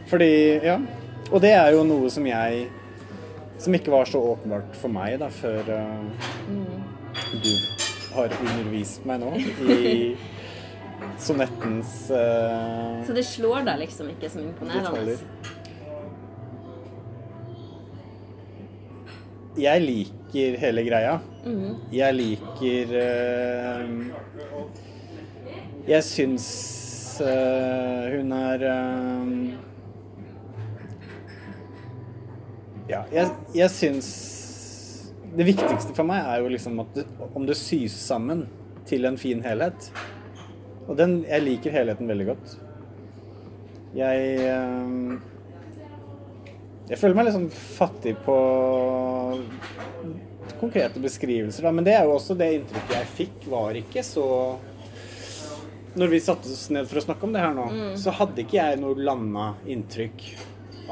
[0.06, 0.30] Fordi,
[0.64, 0.78] ja.
[1.32, 2.68] Og det er jo noe som jeg
[3.58, 6.04] Som ikke var så åpenbart for meg da, før uh,
[7.42, 7.52] du
[8.12, 9.32] har undervist meg nå
[9.72, 10.12] i
[11.26, 14.92] sonettens uh, Så det slår deg liksom ikke som imponerende?
[14.92, 15.64] detaljer.
[19.56, 21.16] Jeg liker hele greia.
[21.46, 21.76] Mm.
[21.94, 23.92] Jeg liker eh,
[25.86, 26.46] Jeg syns
[27.22, 29.28] uh, hun er uh,
[32.90, 34.08] Ja, jeg, jeg syns
[35.38, 37.06] Det viktigste for meg er jo liksom at det,
[37.38, 38.48] om det sys sammen
[38.86, 39.90] til en fin helhet.
[40.86, 42.58] Og den Jeg liker helheten veldig godt.
[43.94, 45.18] Jeg uh,
[46.90, 48.40] Jeg føler meg liksom fattig på
[50.58, 51.70] konkrete beskrivelser, da.
[51.70, 54.26] Men det er jo også det inntrykket jeg fikk, var ikke så
[55.96, 57.64] Når vi satte oss ned for å snakke om det her nå,
[57.96, 60.24] så hadde ikke jeg noe landa inntrykk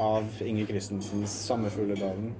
[0.01, 2.31] av Inger Christensens 'Sommerfugledalen'.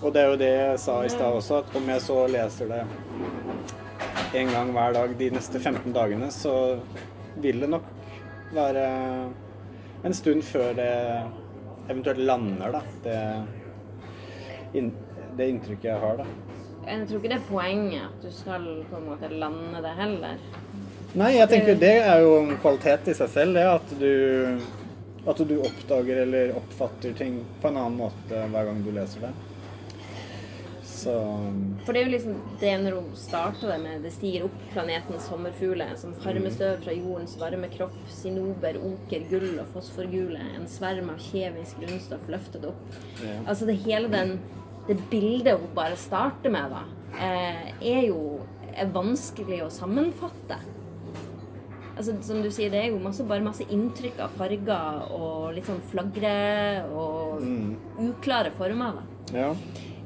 [0.00, 2.72] Og det er jo det jeg sa i stad også, at om jeg så leser
[2.72, 2.80] det
[4.40, 6.80] en gang hver dag de neste 15 dagene, så
[7.36, 7.84] vil det nok
[8.56, 8.86] være
[10.04, 10.92] en stund før det
[11.90, 12.82] eventuelt lander, da.
[13.04, 13.18] Det,
[15.36, 16.59] det inntrykket jeg har, da.
[16.86, 20.44] Jeg tror ikke det er poenget at du skal på en måte lande det heller.
[21.10, 24.12] Nei, jeg tenker det er jo en kvalitet i seg selv, det at du
[25.26, 29.32] at du oppdager eller oppfatter ting på en annen måte hver gang du leser det.
[31.00, 31.12] Så
[31.86, 35.28] For det er jo liksom det når hun starter det med Det stiger opp planetens
[35.30, 41.22] sommerfugler som farmestøv fra jordens varme kropp, sinober, oker, gull og fosforgule, en sverm av
[41.30, 42.98] kjemisk grunnstoff løftet opp.
[43.22, 43.38] Ja.
[43.46, 44.36] Altså det hele den
[44.90, 46.82] Det bildet hun bare starter med, da,
[47.14, 48.40] eh, er jo
[48.74, 50.58] er vanskelig å sammenfatte.
[52.00, 55.68] Altså, som du sier, det er jo masse, bare masse inntrykk av farger og litt
[55.68, 56.34] sånn flagre
[56.96, 57.42] og
[58.00, 59.00] uklare former.
[59.00, 59.38] da.
[59.38, 59.54] ja.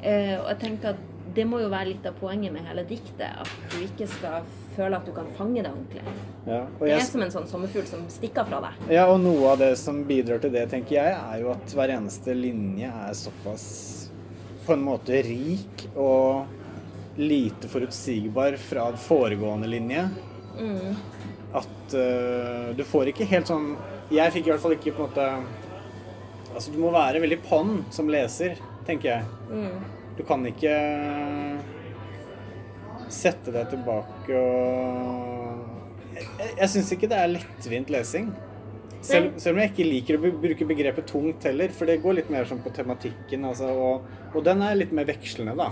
[0.05, 3.25] Eh, og jeg tenker at det må jo være litt av poenget med hele diktet.
[3.41, 4.45] At du ikke skal
[4.77, 6.03] føle at du kan fange det ordentlig.
[6.47, 6.61] ja.
[6.81, 8.85] Det er som en sånn sommerfugl som stikker fra deg.
[8.99, 11.95] ja, og noe av det som bidrar til det, tenker jeg, er jo at hver
[11.97, 14.04] eneste linje er såpass
[14.67, 20.09] på en måte rik og lite forutsigbar fra foregående linje.
[20.55, 20.95] Mm.
[21.53, 23.73] at uh, du får ikke helt sånn
[24.15, 25.25] Jeg fikk i hvert fall ikke på en måte
[26.55, 29.25] Altså, du må være veldig pann som leser, tenker jeg.
[29.51, 29.81] Mm.
[30.15, 30.75] Du kan ikke
[33.11, 38.31] sette deg tilbake og Jeg, jeg, jeg syns ikke det er lettvint lesing.
[39.05, 42.31] Selv, selv om jeg ikke liker å bruke begrepet tungt heller, for det går litt
[42.33, 45.71] mer sånn på tematikken, altså, og, og den er litt mer vekslende, da.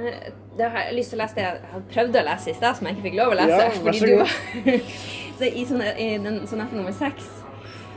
[0.00, 2.54] Eh, Det har jeg lyst til å lese det jeg hadde prøvd å lese i
[2.56, 3.58] stad, som jeg ikke fikk lov å lese.
[3.60, 4.24] Ja, vær så du god.
[4.24, 4.80] var
[5.40, 7.28] Så I, sonne- i den sonette nummer seks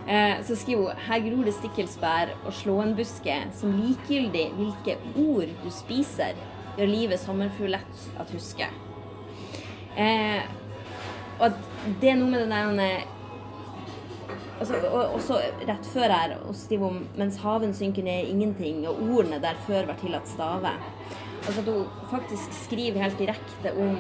[0.07, 5.69] eh, så skriver hun Her gror det stikkelsbær og slåenbuske som likegyldig hvilke ord du
[5.76, 6.38] spiser,
[6.78, 8.69] gjør livet sommerfugl lett at huske.
[9.99, 10.39] Eh,
[11.39, 11.59] og at
[11.99, 13.03] det er noe med den der
[14.64, 15.38] altså, og, også
[15.68, 19.59] rett før her og skriver om mens haven synker ned i ingenting, og ordene der
[19.68, 20.72] før var tillatt stave.
[21.43, 23.97] Altså at hun faktisk skriver helt direkte om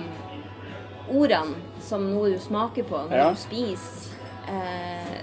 [1.11, 3.29] ordene som noe du smaker på når Ja.
[3.33, 4.13] du spiser.
[4.47, 5.17] Eh,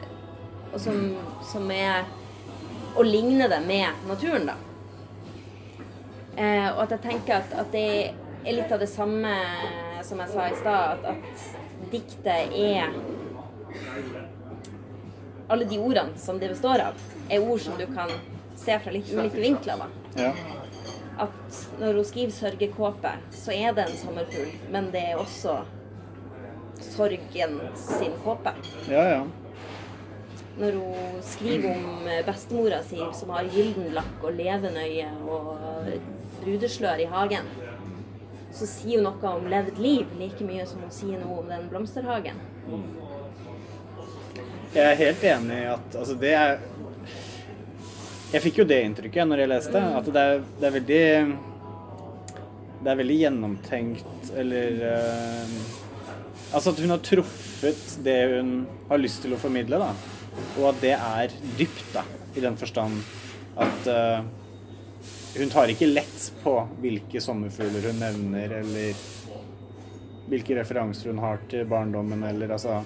[0.73, 1.17] og som,
[1.53, 2.05] som er
[2.99, 4.55] Å ligne det med naturen, da.
[6.37, 7.85] Eh, og at jeg tenker at, at det
[8.45, 9.31] er litt av det samme
[10.03, 12.91] som jeg sa i stad, at, at diktet er
[15.51, 18.13] Alle de ordene som det består av, er ord som du kan
[18.61, 19.83] se fra litt ulike vinkler.
[20.15, 20.31] Ja.
[21.21, 25.59] At når hun skriver 'sørgekåpe', så er det en sommerfugl, men det er også
[26.81, 28.53] sorgen sin kåpe.
[28.89, 29.27] ja, ja.
[30.59, 35.59] Når hun skriver om eh, bestemora si som har gyldenlakk og levenøye og
[36.43, 37.47] brudeslør i hagen,
[38.53, 41.69] så sier hun noe om levd liv like mye som hun sier noe om den
[41.71, 42.41] blomsterhagen.
[44.71, 46.61] Jeg er helt enig i at altså det er
[48.31, 51.07] Jeg fikk jo det inntrykket når jeg leste, at det er, det er veldig
[52.79, 55.57] Det er veldig gjennomtenkt eller uh,
[56.55, 58.55] Altså at hun har truffet det hun
[58.89, 59.91] har lyst til å formidle, da.
[60.59, 62.03] Og at det er dypt, da.
[62.35, 62.97] I den forstand
[63.61, 64.25] at uh,
[65.37, 69.05] hun tar ikke lett på hvilke sommerfugler hun nevner, eller
[70.31, 72.81] hvilke referanser hun har til barndommen, eller altså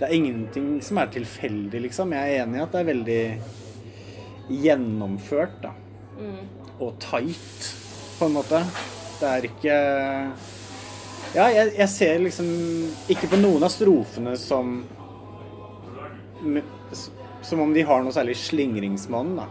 [0.00, 2.14] Det er ingenting som er tilfeldig, liksom.
[2.16, 3.24] Jeg er enig i at det er veldig
[4.62, 5.74] gjennomført, da.
[6.80, 7.66] Og tight,
[8.16, 8.62] på en måte.
[9.20, 9.74] Det er ikke
[11.34, 12.48] Ja, jeg, jeg ser liksom
[13.12, 14.80] ikke på noen av strofene som
[17.44, 19.46] Som om de har noe særlig slingringsmonn, da.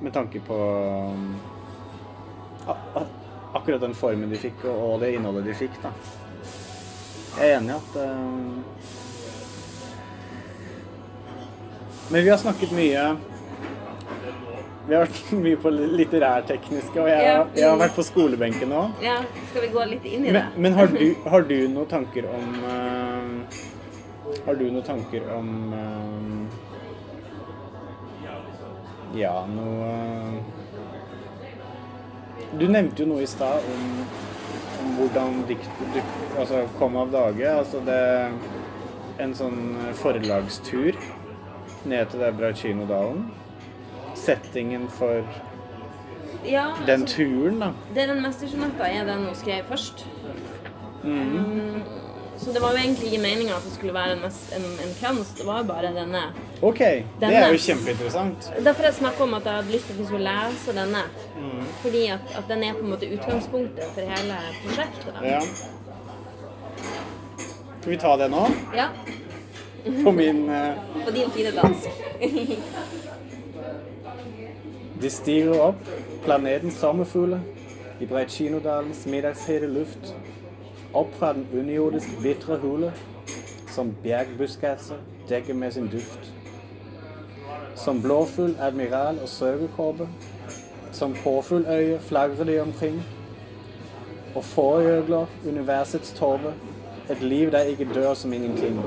[0.00, 1.28] Med tanke på um,
[3.52, 5.92] akkurat den formen de fikk, og, og det innholdet de fikk, da.
[7.36, 7.94] Jeg er enig i at
[12.12, 13.02] Men vi har snakket mye
[14.88, 17.36] Vi har vært mye på litterærtekniske, og jeg, Ja.
[17.56, 18.82] jeg har vært på skolebenken nå.
[19.04, 20.42] Ja, skal vi gå litt inn i det?
[20.56, 21.04] Men, men har, du,
[21.34, 23.30] har du noen tanker om uh,
[24.46, 26.60] Har du noen tanker om uh,
[29.16, 29.88] Ja, noe
[32.58, 33.82] Du nevnte jo noe i stad om,
[34.82, 37.46] om hvordan dikt duk- altså, kom av dage.
[37.48, 38.00] Altså det
[39.22, 39.60] En sånn
[40.00, 40.96] forlagstur
[41.84, 43.30] ned til der Braucinodalen.
[44.14, 45.22] Settingen for
[46.44, 47.68] Ja, den altså, turen, da.
[47.94, 50.06] det er den mestersonetta er den hun skrev først.
[51.04, 51.36] Mm.
[51.36, 51.82] Um,
[52.38, 54.94] så det var jo egentlig ikke meninga at det skulle være en, mest, en, en
[55.00, 55.28] krans.
[55.38, 56.22] Det var jo bare denne.
[56.62, 56.78] OK,
[57.20, 58.48] det er jo kjempeinteressant.
[58.64, 61.04] Derfor jeg snakka om at jeg hadde lyst til skulle lese denne.
[61.84, 65.14] Fordi at, at den er på en måte utgangspunktet for hele prosjektet.
[65.14, 65.26] da.
[65.28, 65.40] Ja.
[67.80, 68.42] Skal vi ta det nå?
[68.74, 68.88] Ja,
[70.04, 70.74] På min eh,
[71.04, 71.88] På din fine dansk.
[75.02, 75.88] De stiger opp,
[76.24, 77.40] planetens sommerfugler,
[78.00, 80.14] i Breitkinodalens middagshete luft.
[80.94, 82.92] Opp fra den underjordisk bitre hule,
[83.70, 86.32] som bjergbuskaser dekker med sin duft.
[87.74, 90.08] Som blåfugl, admiral og sauekåpe,
[90.92, 93.02] som påfugløye flagrer de omkring.
[94.34, 96.54] Og fårgjøgler, universets tåre,
[97.10, 98.78] et liv der ikke dør som ingenting.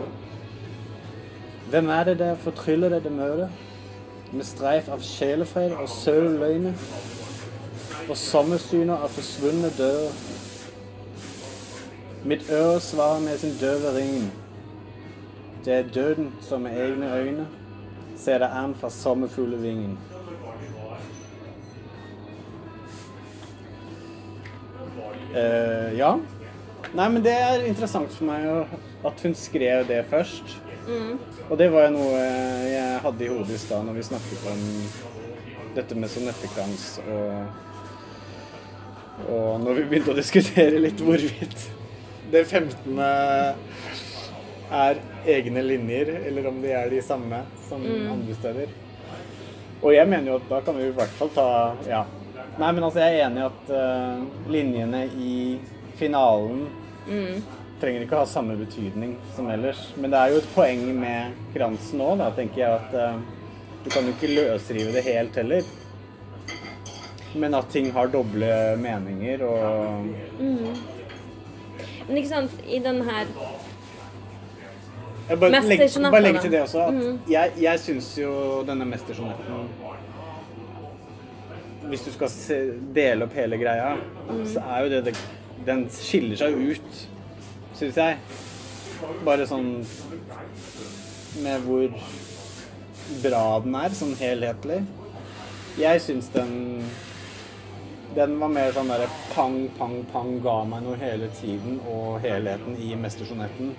[1.69, 3.49] Hvem er det der fortryller det møtet?
[4.35, 6.73] med streif av sjelefred og søle løgner,
[8.09, 10.17] og sommersyner av forsvunne dører.
[12.25, 14.25] Mitt øre svarer med sin døve ring.
[15.65, 17.47] Det er døden som med egne øyne
[18.17, 19.97] ser det an fra sommerfuglevingen.
[25.35, 26.13] Uh, ja.
[26.95, 28.45] Nei, men det er interessant for meg
[29.05, 30.55] at hun skrev det først.
[31.49, 32.19] Og det var jo noe
[32.69, 34.65] jeg hadde i hodet i stad når vi snakket om
[35.75, 37.63] dette med sonettekrans og
[39.31, 41.69] Og når vi begynte å diskutere litt hvorvidt
[42.31, 42.99] det 15.
[44.75, 44.97] er
[45.29, 48.73] egne linjer, eller om de er de samme som andre steder.
[49.81, 51.49] Og jeg mener jo at da kan vi i hvert fall ta
[51.87, 52.05] Ja.
[52.55, 55.59] Nei, men altså, jeg er enig i at uh, linjene i
[55.99, 56.65] finalen
[57.81, 59.87] trenger ikke ha samme betydning som ellers.
[59.99, 63.17] Men det er jo et poeng med kransen òg, da, tenker jeg at uh,
[63.85, 65.67] du kan jo ikke løsrive det helt heller.
[67.35, 68.49] Men at ting har doble
[68.79, 70.05] meninger og
[72.07, 73.25] Men ikke sant, i den her
[75.29, 78.31] Jeg bare, legg, bare legg til det også at jeg, jeg syns jo
[78.67, 79.65] denne mestersonetten
[81.89, 82.59] Hvis du skal se,
[82.95, 83.95] dele opp hele greia,
[84.53, 85.15] så er jo det, det
[85.65, 87.03] Den skiller seg ut,
[87.75, 88.19] syns jeg.
[89.25, 89.71] Bare sånn
[91.43, 91.89] med hvor
[93.23, 94.83] bra den er, sånn helhetlig.
[95.79, 96.55] Jeg syns den
[98.15, 102.77] den var mer sånn derre pang, pang, pang, ga meg noe hele tiden, og helheten
[102.79, 103.73] i Mestersonetten.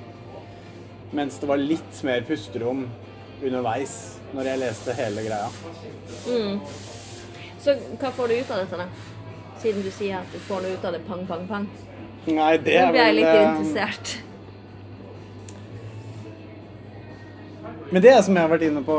[1.16, 2.84] Mens det var litt mer pusterom
[3.40, 3.94] underveis
[4.36, 5.48] når jeg leste hele greia.
[7.64, 8.88] Så hva får du ut av dette, da?
[9.62, 11.70] Siden du sier at du får noe ut av det pang, pang, pang.
[12.26, 14.14] Nei, det Nå ble jeg litt eh, interessert.
[17.90, 18.96] Men det er som jeg har vært inne på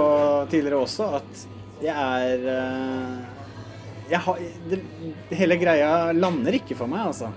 [0.51, 1.41] tidligere også, at
[1.84, 3.17] jeg er eh,
[4.07, 4.39] jeg har,
[4.71, 4.80] det,
[5.36, 7.34] Hele greia lander ikke for meg, altså.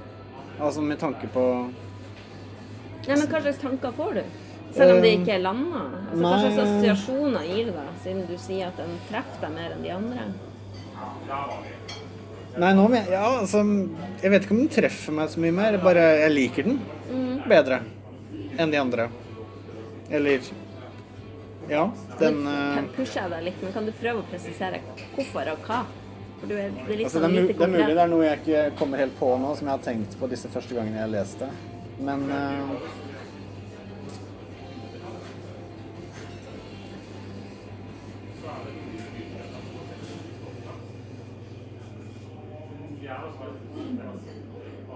[0.61, 1.45] Altså med tanke på
[3.01, 4.23] Nei, men Hva slags tanker får du?
[4.77, 5.81] Selv om det ikke er landa?
[6.13, 9.75] Altså, hva slags assosiasjoner gir det deg, siden du sier at den treffer deg mer
[9.75, 10.27] enn de andre?
[12.59, 13.63] Nei, nå men, Ja, altså
[14.23, 15.79] Jeg vet ikke om den treffer meg så mye mer.
[15.83, 16.81] Bare jeg liker den
[17.49, 17.81] bedre
[18.61, 19.09] enn de andre.
[20.11, 20.41] Eller
[21.71, 21.85] Ja,
[22.19, 24.81] den eh, Nå pusher jeg deg litt, men kan du prøve å presisere
[25.15, 25.85] hvorfor og hva?
[26.41, 28.25] For du er, det er Altså, det, sånn er, det er mulig det er noe
[28.25, 31.13] jeg ikke kommer helt på nå, som jeg har tenkt på disse første gangene jeg
[31.13, 31.51] leste.
[32.01, 32.75] Men eh,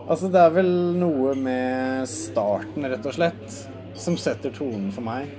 [0.05, 3.55] Altså, det er vel noe med starten, rett og slett,
[3.97, 5.31] som setter tonen for meg.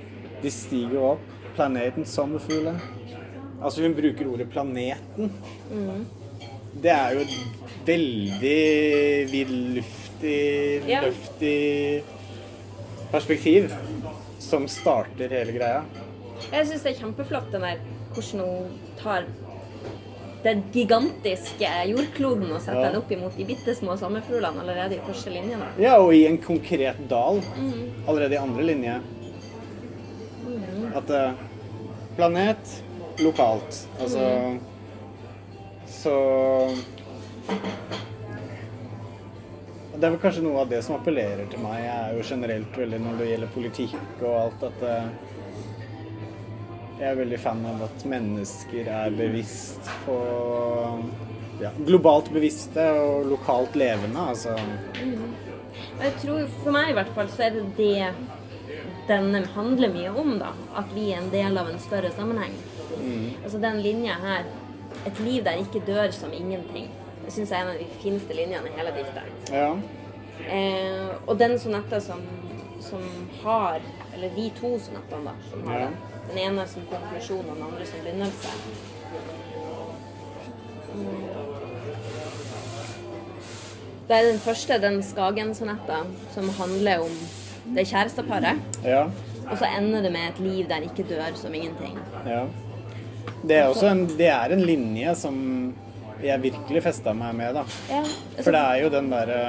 [0.42, 1.32] De stiger opp.
[1.56, 2.76] Planeten sommerfugler.
[3.62, 5.30] Altså, hun bruker ordet 'planeten'.
[6.82, 7.36] Det er jo et
[7.86, 11.00] veldig vidluftig, Ja.
[11.00, 12.02] løftig
[13.10, 13.72] perspektiv
[14.38, 15.82] som starter hele greia.
[16.52, 17.78] Jeg syns det er kjempeflott den der
[18.12, 19.24] hvordan hun tar
[20.44, 22.90] den gigantiske jordkloden og sette Ja.
[22.90, 25.56] den opp imot de bitte små sommerfuglene allerede i første linje.
[25.58, 25.68] Da.
[25.82, 27.42] Ja, og i en konkret dal.
[28.06, 29.00] Allerede i andre linje.
[30.94, 31.32] At uh,
[32.16, 32.82] Planet
[33.18, 33.88] lokalt.
[34.00, 34.58] Altså
[35.86, 36.12] Så
[39.96, 41.78] Det er vel kanskje noe av det som appellerer til meg.
[41.86, 44.90] Jeg er jo generelt veldig når det gjelder politikk og alt dette
[46.96, 50.14] Jeg er veldig fan av at mennesker er bevisst på
[51.60, 54.20] ja, Globalt bevisste og lokalt levende.
[54.32, 54.54] Altså
[55.02, 55.34] Mm.
[56.00, 58.14] jeg tror, For meg i hvert fall, så er det det
[59.08, 60.38] denne handler mye om.
[60.38, 62.54] da, At vi er en del av en større sammenheng.
[63.44, 64.44] Altså den linja her,
[65.06, 66.88] et liv der ikke dør som ingenting,
[67.24, 69.52] det syns jeg er en av de fineste linjene i hele diktet.
[69.52, 69.76] Ja.
[70.48, 72.20] Eh, og den sonetta som,
[72.80, 73.02] som
[73.42, 73.80] har
[74.14, 75.88] Eller de to sonettene, da, som har Ja.
[76.30, 76.38] Den.
[76.46, 78.48] Ene som konklusjon og den andre som begynnelse.
[84.06, 86.04] Det er den første, den Skagen-sonetta,
[86.34, 87.16] som handler om
[87.74, 88.60] det kjæresteparet.
[88.84, 89.08] Ja.
[89.50, 91.98] Og så ender det med et liv der ikke dør som ingenting.
[92.26, 92.44] ja.
[93.46, 95.34] Det er også en, det er en linje som
[96.24, 97.62] jeg virkelig festa meg med, da.
[97.90, 98.00] Ja,
[98.40, 99.42] For det er jo den derre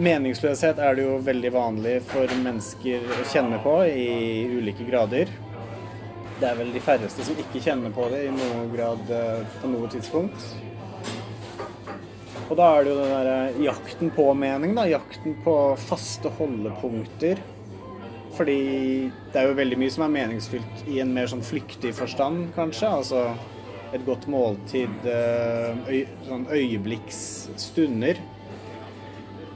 [0.00, 5.28] Meningsløshet er det jo veldig vanlig for mennesker å kjenne på i ulike grader.
[6.40, 9.68] Det er vel de færreste som ikke kjenner på det i noen grad eh, på
[9.68, 10.46] noe tidspunkt.
[12.46, 13.36] Og da er det jo den derre
[13.66, 14.88] jakten på mening, da.
[14.88, 17.44] Jakten på faste holdepunkter.
[18.32, 18.58] Fordi
[19.28, 22.88] det er jo veldig mye som er meningsfylt i en mer sånn flyktig forstand, kanskje.
[22.88, 23.26] Altså
[23.92, 28.24] et godt måltid, eh, sånn øyeblikksstunder.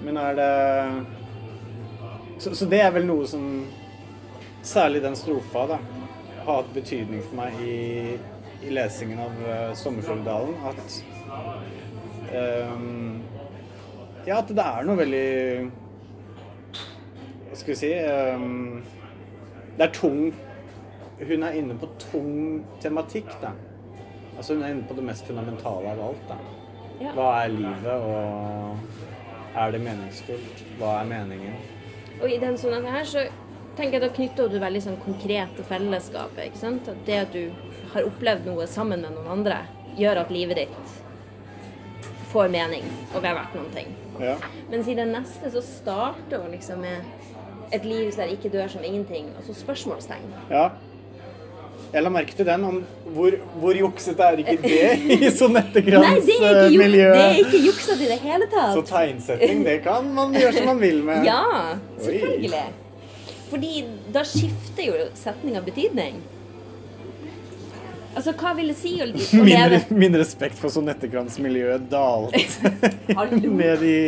[0.04, 0.52] Men er det
[2.38, 3.66] så, så det er vel noe som
[4.66, 5.76] Særlig den strofa, da.
[6.42, 8.16] Har hatt betydning for meg i,
[8.66, 10.56] i lesingen av uh, 'Sommerfugldalen'.
[10.66, 10.96] At
[12.34, 13.22] um,
[14.26, 15.28] Ja, at det er noe veldig
[17.46, 18.82] Hva skal vi si um,
[19.78, 20.34] Det er tung
[21.22, 23.54] Hun er inne på tung tematikk, da.
[24.36, 26.26] Altså Hun er inne på det mest fundamentale av alt.
[26.28, 26.42] da.
[27.06, 27.14] Ja.
[27.14, 29.15] Hva er livet, og
[29.56, 30.62] er det meningsfullt?
[30.80, 31.56] Hva er meningen?
[32.20, 33.26] Og i den sånn her så
[33.76, 36.46] tenker jeg da knytter du veldig sånn konkret til fellesskapet.
[36.48, 36.88] ikke sant?
[36.88, 37.50] At det at du
[37.92, 39.62] har opplevd noe sammen med noen andre,
[39.96, 40.96] gjør at livet ditt
[42.32, 42.84] får mening
[43.14, 43.94] og er verdt noen ting.
[44.20, 44.36] Ja.
[44.72, 47.04] Mens i den neste så starter hun liksom med
[47.74, 50.28] et liv der ikke dør som ingenting, og så spørsmålstegn.
[50.50, 50.70] ja.
[51.92, 52.78] Jeg la merke til den om
[53.14, 57.60] hvor, hvor juksete er ikke det i Sonette Nei, det er ikke, juk det ikke
[57.68, 58.74] juksete i det hele tatt.
[58.74, 61.24] Så tegnsetting, det kan man gjøre som man vil med.
[61.30, 62.64] Ja, selvfølgelig.
[63.46, 66.18] Fordi da skifter jo setninga betydning.
[68.16, 71.76] Altså, hva vil det si å, å Min, leve min respekt for Sonette Grans miljø
[71.90, 72.72] dalte
[73.12, 73.98] ned i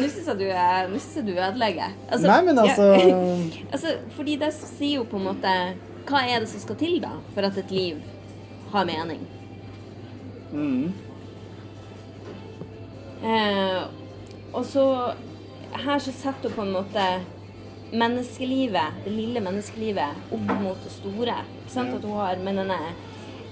[0.00, 1.92] Nå syns jeg du ødelegger.
[2.08, 3.20] Altså, Nei, men altså ja,
[3.68, 5.54] altså, Fordi det sier jo på en måte
[6.10, 8.00] Hva er det som skal til, da, for at et liv
[8.72, 9.22] har mening?
[10.50, 10.92] mm,
[13.20, 13.82] Eh,
[14.52, 15.12] og så
[15.76, 17.02] Her så setter hun på en måte
[17.92, 21.36] menneskelivet, det lille menneskelivet, opp mot det store.
[21.60, 21.94] Ikke sant?
[21.94, 22.78] At hun har med denne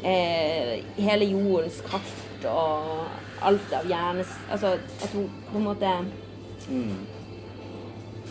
[0.03, 3.07] eh, hele jordens kart og
[3.43, 4.35] alt av hjernes...
[4.51, 5.95] Altså at hun på en måte
[6.71, 6.99] mm.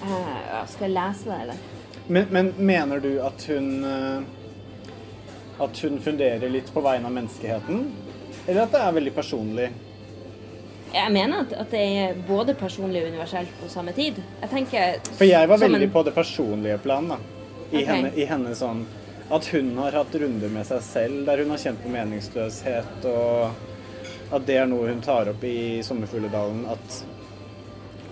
[0.03, 1.76] eh, Skal jeg lese det, eller?
[2.07, 4.21] Men, men mener du at hun eh,
[5.59, 7.81] At hun funderer litt på vegne av menneskeheten?
[8.47, 9.71] Eller at det er veldig personlig?
[10.93, 14.21] Jeg mener at, at det er både personlig og universelt på samme tid.
[14.41, 17.17] Jeg tenker For jeg var veldig en- på det personlige plan, da.
[17.71, 17.85] I, okay.
[17.89, 18.85] henne, I henne sånn
[19.29, 24.31] At hun har hatt runder med seg selv der hun har kjent på meningsløshet, og
[24.31, 26.63] at det er noe hun tar opp i Sommerfugledalen.
[26.71, 27.01] At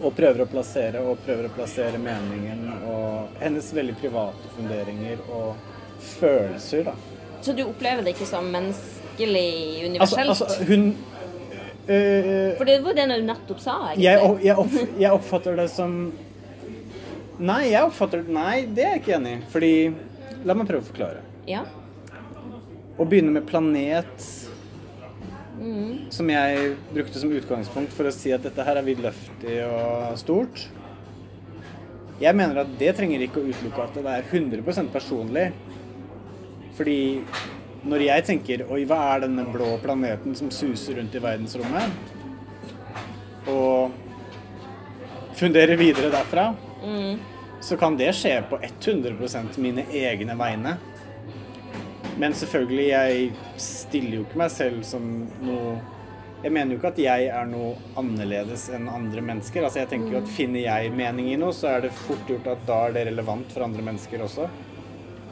[0.06, 5.56] Og prøver å plassere og prøver å plassere meningen og hennes veldig private funderinger og
[6.20, 6.93] følelser, da.
[7.41, 9.49] Så du opplever det ikke som menneskelig
[10.01, 10.30] Altså, universelt?
[10.30, 10.88] altså hun
[11.88, 15.93] øh, For det var det du nettopp sa, jeg, jeg, opp, jeg oppfatter det som
[17.39, 19.39] Nei, jeg oppfatter Nei, det er jeg ikke enig i.
[19.51, 19.72] Fordi
[20.45, 21.24] La meg prøve å forklare.
[21.49, 21.64] Ja.
[22.95, 24.28] Å begynne med planet
[26.12, 30.66] som jeg brukte som utgangspunkt for å si at dette her er vidløftig og stort.
[32.22, 35.49] Jeg mener at det trenger ikke å utelukke at det er 100 personlig.
[36.76, 36.99] Fordi
[37.86, 42.14] når jeg tenker Oi, hva er denne blå planeten som suser rundt i verdensrommet?
[43.51, 43.91] Og
[45.38, 46.49] funderer videre derfra,
[47.62, 50.78] så kan det skje på 100 mine egne vegne.
[52.20, 55.03] Men selvfølgelig, jeg stiller jo ikke meg selv som
[55.43, 55.76] noe
[56.45, 59.63] Jeg mener jo ikke at jeg er noe annerledes enn andre mennesker.
[59.66, 62.51] Altså jeg tenker jo at Finner jeg mening i noe, så er det fort gjort
[62.51, 64.45] at da er det relevant for andre mennesker også.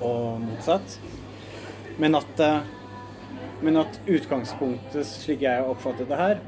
[0.01, 0.97] Og motsatt.
[2.01, 2.71] Men at, eh,
[3.61, 6.41] men at utgangspunktet, slik jeg har oppfattet det her,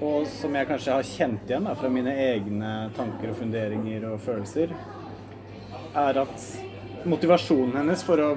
[0.00, 4.20] og som jeg kanskje har kjent igjen da, fra mine egne tanker og funderinger og
[4.24, 4.74] følelser,
[6.00, 6.46] er at
[7.08, 8.30] motivasjonen hennes for å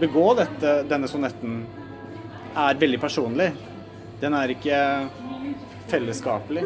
[0.00, 1.60] begå dette, denne sonetten
[2.58, 3.50] er veldig personlig.
[4.20, 4.78] Den er ikke
[5.90, 6.64] fellesskapelig.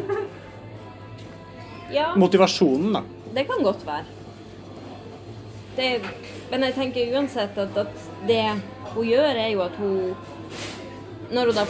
[1.93, 3.03] Ja, Motivasjonen, da.
[3.35, 4.05] det kan godt være.
[5.75, 5.89] Det,
[6.51, 8.41] men jeg tenker uansett at, at det
[8.95, 10.15] hun gjør, er jo at hun
[11.35, 11.63] Når hun da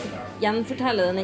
[0.43, 1.23] gjenforteller denne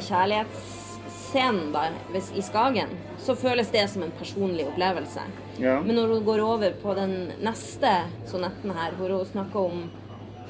[1.32, 5.21] kjærlighetsscenen da, hvis- i Skagen, så føles det som en personlig opplevelse.
[5.59, 5.79] Ja.
[5.82, 9.89] Men når hun går over på den neste sonetten her, hvor hun snakker om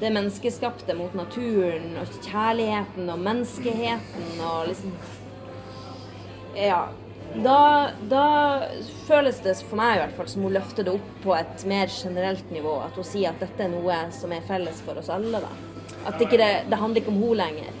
[0.00, 4.92] det menneskeskapte mot naturen, og kjærligheten og menneskeheten og liksom
[6.56, 6.88] Ja.
[7.42, 8.66] Da, da
[9.06, 11.86] føles det for meg i hvert fall som hun løfter det opp på et mer
[11.86, 12.84] generelt nivå.
[12.84, 15.40] At hun sier at dette er noe som er felles for oss alle.
[15.40, 15.48] da.
[16.06, 17.72] At ikke det, det handler ikke om hun lenger.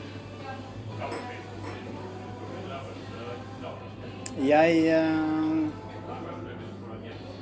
[4.40, 5.66] Jeg eh,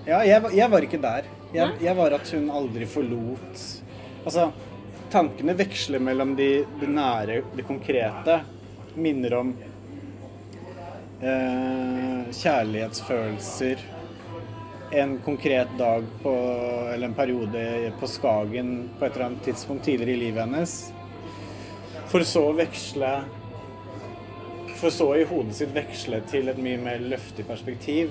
[0.08, 1.28] Ja, jeg, jeg var ikke der.
[1.54, 3.62] Jeg, jeg var at hun aldri forlot
[4.20, 4.50] Altså,
[5.10, 8.40] tankene veksler mellom de, det nære, det konkrete.
[9.00, 9.54] Minner om
[11.22, 13.86] eh, kjærlighetsfølelser.
[15.00, 16.34] En konkret dag på,
[16.90, 17.64] eller en periode
[18.00, 20.74] på Skagen på et eller annet tidspunkt tidligere i livet hennes.
[22.10, 23.14] For så å veksle
[24.80, 28.10] for så i hodet sitt veksle til et mye mer løftig perspektiv.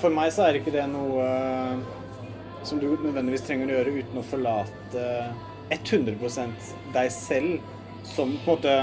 [0.00, 1.78] For meg så er ikke det noe eh,
[2.66, 5.08] som du nødvendigvis trenger å gjøre uten å forlate
[5.74, 7.58] 100% deg selv
[8.04, 8.76] som på en måte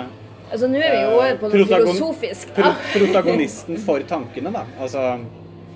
[0.52, 2.49] Altså, Nå er vi jo over på noe Protagon- filosofisk.
[2.58, 4.66] pro protagonisten for tankene, da.
[4.84, 4.99] Altså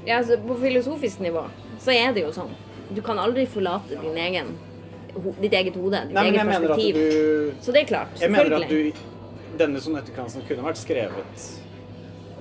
[0.06, 1.46] Ja, altså, på filosofisk nivå
[1.80, 2.50] så er det jo sånn.
[2.92, 4.50] Du kan aldri forlate din egen,
[5.40, 6.96] ditt eget hode, ditt Nei, eget perspektiv.
[7.00, 8.20] du Så det er klart.
[8.20, 8.92] Jeg mener at du
[9.56, 11.46] Denne sonettekransen kunne vært skrevet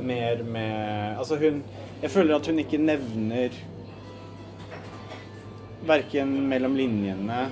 [0.02, 1.60] mer med Altså hun
[2.02, 3.54] Jeg føler at hun ikke nevner
[5.86, 7.44] Verken mellom linjene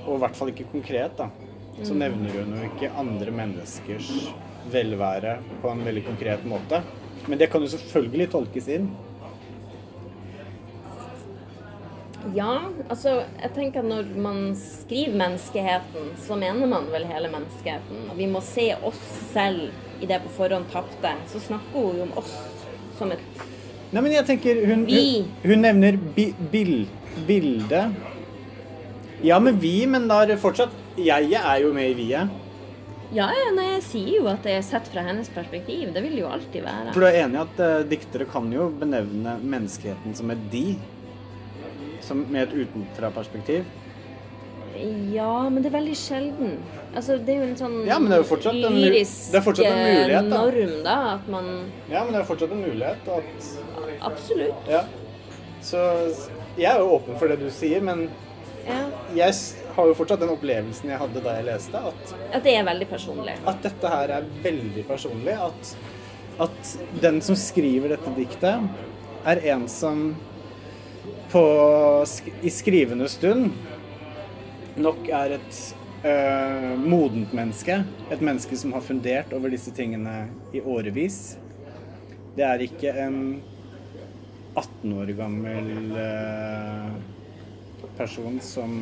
[0.00, 1.26] og i hvert fall ikke konkret, da.
[1.84, 4.08] Så nevner hun jo ikke andre menneskers
[4.72, 6.80] velvære på en veldig konkret måte.
[7.28, 8.88] Men det kan jo selvfølgelig tolkes inn.
[12.36, 12.54] Ja,
[12.88, 18.04] altså jeg tenker at når man skriver menneskeheten, så mener man vel hele menneskeheten.
[18.12, 19.00] Og vi må se oss
[19.32, 21.14] selv i det på forhånd tapte.
[21.32, 22.34] Så snakker hun jo om oss
[22.98, 23.24] som et
[23.90, 25.00] Nei, men jeg tenker Hun, Vi.
[25.18, 26.84] hun, hun nevner bi, bil,
[27.26, 27.80] bilde.
[29.26, 32.38] Ja, men vi, men da er det fortsatt Jeg er jo med i vi-et.
[33.10, 35.88] Ja, ja, nei, jeg sier jo at det er sett fra hennes perspektiv.
[35.90, 36.92] Det vil det jo alltid være.
[36.94, 40.76] For du er enig i at uh, diktere kan jo benevne menneskeheten som et de?
[42.10, 43.64] Som, med et utenfra-perspektiv?
[45.14, 46.54] Ja, men det er veldig sjelden.
[46.96, 49.38] Altså, det er jo en sånn Ja, men det er jo fortsatt en lyrisk det
[49.40, 50.38] er fortsatt en mulighet, da.
[50.40, 50.94] norm, da.
[51.18, 51.48] At man
[51.90, 53.10] Ja, men det er fortsatt en mulighet.
[53.18, 53.50] At,
[54.10, 54.70] Absolutt.
[54.70, 54.82] ja.
[55.62, 55.82] Så
[56.56, 58.06] jeg er jo åpen for det du sier, men
[58.66, 58.78] Ja.
[59.16, 59.34] jeg
[59.76, 62.88] har jo fortsatt den opplevelsen jeg hadde da jeg leste, at At det er veldig
[62.90, 63.36] personlig.
[63.46, 65.36] at dette her er veldig personlig.
[65.36, 65.76] At,
[66.46, 68.68] at den som skriver dette diktet,
[69.26, 70.14] er en som
[71.30, 71.42] på,
[72.42, 73.50] i skrivende stund
[74.80, 75.60] nok er et
[76.04, 77.80] uh, modent menneske.
[78.10, 81.20] Et menneske som har fundert over disse tingene i årevis.
[82.36, 83.20] Det er ikke en
[84.54, 86.90] 18 år gammel uh,
[87.98, 88.76] person som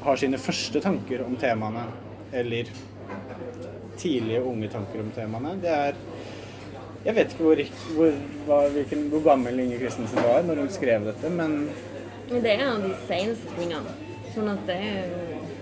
[0.00, 1.84] har sine første tanker om temaene,
[2.32, 2.70] eller
[4.00, 5.56] tidlige unge tanker om temaene.
[5.60, 5.98] Det er
[7.04, 7.60] Jeg vet ikke hvor,
[7.96, 11.54] hvor, hvor, hvilken, hvor gammel Inger Christensen var når hun skrev dette, men
[12.30, 13.94] Men det er en av de seneste tingene.
[14.34, 14.76] Sånn at det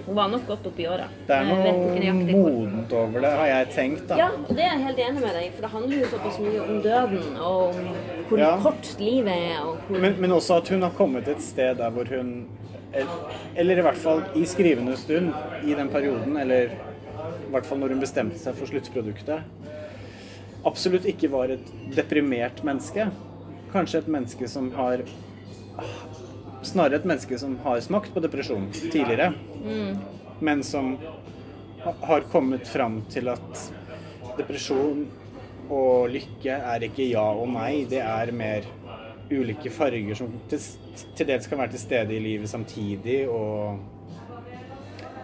[0.09, 1.07] Hun var nok godt oppi åra.
[1.28, 1.72] det er noe
[2.16, 4.16] modent over det, har jeg tenkt, da.
[4.16, 6.62] Ja, og det er jeg helt enig med deg for det handler jo såpass mye
[6.64, 7.91] om døden, og om
[8.30, 8.51] hvor Ja.
[8.62, 11.91] kort livet er, og hvor Men, men også at hun har kommet et sted der
[11.91, 12.49] hvor hun
[13.57, 15.32] Eller i hvert fall i skrivende stund,
[15.64, 19.43] i den perioden, eller i hvert fall når hun bestemte seg for sluttproduktet,
[20.66, 23.09] absolutt ikke var et deprimert menneske.
[23.72, 25.04] Kanskje et menneske som har
[26.66, 29.28] Snarere et menneske som har smakt på depresjon tidligere,
[30.42, 30.96] men som
[32.02, 33.62] har kommet fram til at
[34.40, 35.04] depresjon
[35.70, 38.66] og lykke er ikke ja og nei, det er mer
[39.30, 40.66] ulike farger som til,
[41.14, 43.78] til dels kan være til stede i livet samtidig, og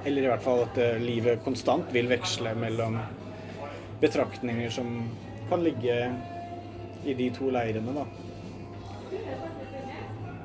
[0.05, 2.99] Eller i hvert fall at eh, livet konstant vil veksle mellom
[4.01, 5.09] betraktninger som
[5.49, 5.99] kan ligge
[7.05, 8.07] i de to leirene, da.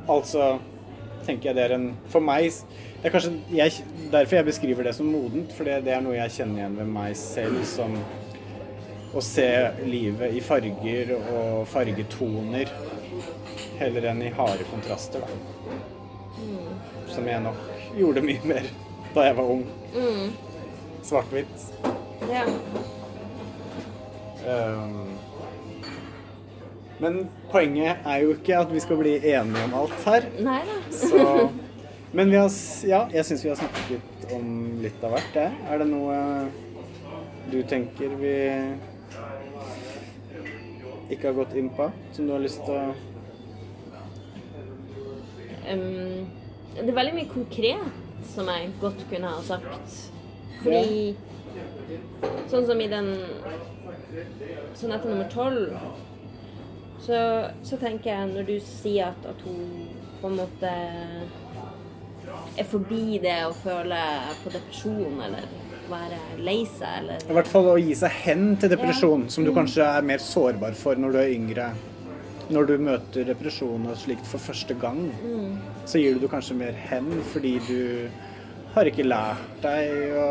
[0.09, 0.57] Altså
[1.25, 2.47] tenker jeg det er en For meg
[2.99, 6.33] det er kanskje jeg, derfor jeg beskriver det som modent, for det er noe jeg
[6.35, 7.95] kjenner igjen ved meg selv som
[9.15, 9.47] å se
[9.87, 12.73] livet i farger og fargetoner
[13.79, 15.79] heller enn i harde kontraster, da.
[17.09, 17.63] Som jeg nok
[17.95, 18.67] gjorde mye mer
[19.15, 19.63] da jeg var ung.
[21.07, 21.69] Svart-hvitt.
[22.29, 22.43] Ja.
[24.49, 25.17] Um,
[26.99, 30.25] men poenget er jo ikke at vi skal bli enige om alt her.
[30.43, 30.77] Nei da.
[30.91, 31.49] Så,
[32.13, 32.49] men vi har,
[32.89, 34.49] ja, jeg syns vi har snakket om
[34.83, 35.37] litt av hvert.
[35.37, 35.53] jeg.
[35.69, 36.17] Er det noe
[37.49, 38.33] du tenker vi
[41.09, 42.89] ikke har gått inn på, som du har lyst til å
[45.69, 46.25] Um,
[46.73, 49.97] det er veldig mye konkret som jeg godt kunne ha sagt.
[50.63, 51.11] Fordi
[52.49, 53.11] Sånn som i den
[54.75, 55.75] sonette nummer tolv,
[56.99, 57.19] så,
[57.63, 59.87] så tenker jeg når du sier at, at hun
[60.19, 60.71] på en måte
[62.59, 63.99] er forbi det å føle
[64.43, 65.47] på depresjon eller
[65.89, 69.53] være lei seg eller I hvert fall å gi seg hen til depresjon, som du
[69.55, 71.69] kanskje er mer sårbar for når du er yngre.
[72.49, 75.03] Når du møter depresjon og slikt for første gang,
[75.89, 77.81] så gir du kanskje mer hen fordi du
[78.73, 80.29] har ikke lært deg å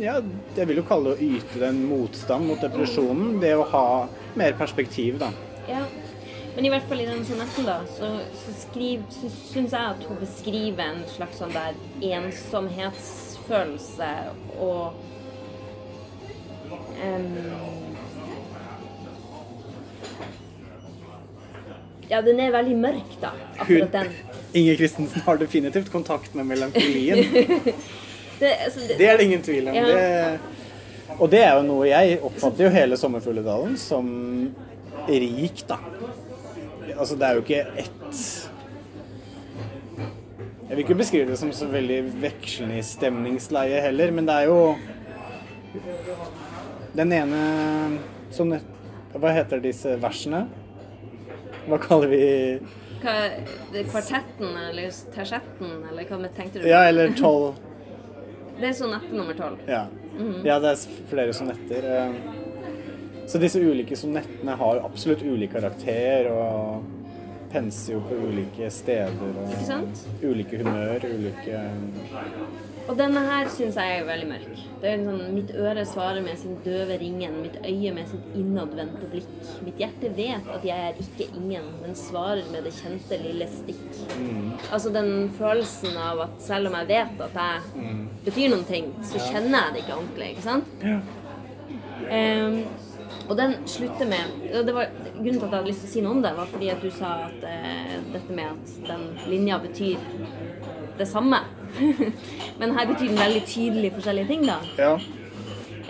[0.00, 0.14] Ja,
[0.56, 3.34] jeg vil jo kalle det å yte den motstand mot depresjonen.
[3.42, 5.28] Det å ha mer perspektiv, da.
[5.68, 5.82] Ja.
[6.54, 8.08] Men i hvert fall i den sonetten, da, så,
[8.40, 11.74] så, skriv, så syns jeg at hun beskriver en slags sånn der
[12.16, 14.10] ensomhetsfølelse
[14.58, 14.96] og
[17.04, 17.36] um,
[22.10, 23.30] Ja, den er veldig mørk, da,
[23.60, 24.08] akkurat den.
[24.58, 27.18] Inger Christensen har definitivt kontakt med melankolien.
[28.40, 29.74] Det, altså, det, Det er det ingen tvil om.
[29.74, 29.86] Ja.
[29.86, 30.38] Det,
[31.18, 34.06] og det er jo noe jeg oppfatter jo hele Sommerfugledalen som
[35.08, 35.76] rik, da.
[36.96, 38.22] Altså, det er jo ikke ett
[40.70, 44.50] Jeg vil ikke beskrive det som så veldig vekslende i stemningsleie heller, men det er
[44.50, 44.74] jo
[46.96, 47.40] Den ene
[48.34, 48.52] som
[49.12, 50.46] Hva heter disse versene?
[51.66, 52.22] Hva kaller vi
[53.00, 53.14] hva,
[53.88, 56.66] kvartetten eller tersetten, eller hva tenkte du?
[56.68, 57.56] Ja, eller tolv
[58.60, 59.58] Det er sonette nummer tolv.
[59.68, 59.86] Ja.
[60.44, 61.86] ja, det er flere sonetter.
[61.96, 62.14] eh.
[63.30, 66.82] Så disse ulike sonettene har absolutt ulik karakter og
[67.52, 70.02] penser jo på ulike steder Ikke og sant?
[70.22, 71.60] ulike humør, ulike
[72.90, 74.62] Og denne her syns jeg er veldig mørk.
[74.82, 79.06] Det er sånn, Mitt øre svarer med sin døve ringen, mitt øye med sitt innadvendte
[79.12, 79.28] blikk.
[79.62, 83.86] Mitt hjerte vet at jeg er ikke ingen, men svarer med det kjente lille stikk.
[84.72, 89.22] Altså den følelsen av at selv om jeg vet at jeg betyr noen ting, så
[89.28, 90.32] kjenner jeg det ikke ordentlig.
[90.34, 90.78] ikke sant?
[92.10, 92.62] Ehm,
[93.28, 95.92] og den slutter med og det var, Grunnen til at jeg hadde lyst til å
[95.92, 99.02] si noe om det, var fordi at du sa at uh, dette med at den
[99.28, 100.00] linja betyr
[101.00, 101.40] det samme.
[102.60, 104.58] Men her betyr den veldig tydelig forskjellige ting, da.
[104.78, 104.92] Ja.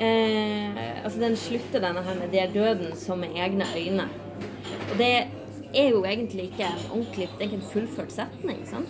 [0.01, 4.09] Eh, altså Den slutter denne her med 'det er døden som med egne øyne'.
[4.93, 5.27] Og det
[5.75, 8.67] er jo egentlig ikke en ordentlig Det er ikke en fullført setning.
[8.67, 8.89] sant?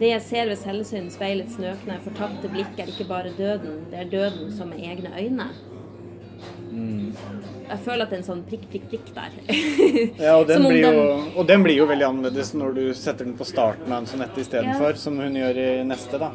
[0.00, 4.04] Det jeg ser ved selvsyn, speilets nøkne, fortapte blikk er ikke bare døden, det er
[4.10, 5.44] døden som med egne øyne.
[7.70, 9.30] Jeg føler at det er en sånn prikk, prikk, prikk der.
[10.26, 11.04] ja og, den blir jo,
[11.38, 14.34] og den blir jo veldig annerledes når du setter den på starten av en sonett
[14.42, 14.96] istedenfor, Ja.
[14.98, 16.32] som hun gjør i neste, da.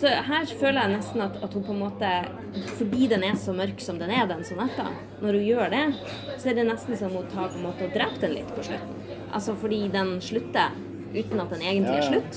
[0.00, 2.10] Så her føler jeg nesten at, at hun på en måte
[2.78, 4.86] Fordi den er så mørk som den er, den sonetta,
[5.20, 5.84] når hun gjør det,
[6.38, 8.62] så er det nesten som hun tar på en måte og dreper den litt på
[8.70, 8.94] slutten.
[9.34, 10.70] Altså fordi den slutter
[11.12, 12.08] uten at den egentlig Ja, er ja.
[12.14, 12.34] slutt.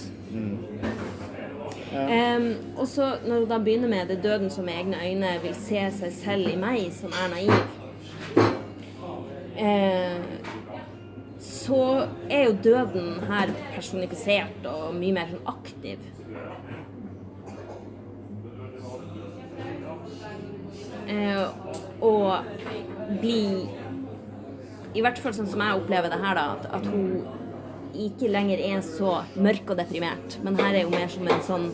[2.80, 5.92] Og så når hun da begynner med 'det døden som med egne øyne vil se
[5.92, 7.81] seg selv i meg som er naiv',
[9.58, 10.22] eh,
[11.42, 16.04] så er jo døden her personifisert og mye mer sånn aktiv.
[21.12, 21.46] Eh,
[22.02, 23.40] og bli
[24.94, 27.24] I hvert fall sånn som jeg opplever det her, da, at, at hun
[27.92, 31.68] ikke lenger er så mørk og deprimert, men her er hun mer som en sånn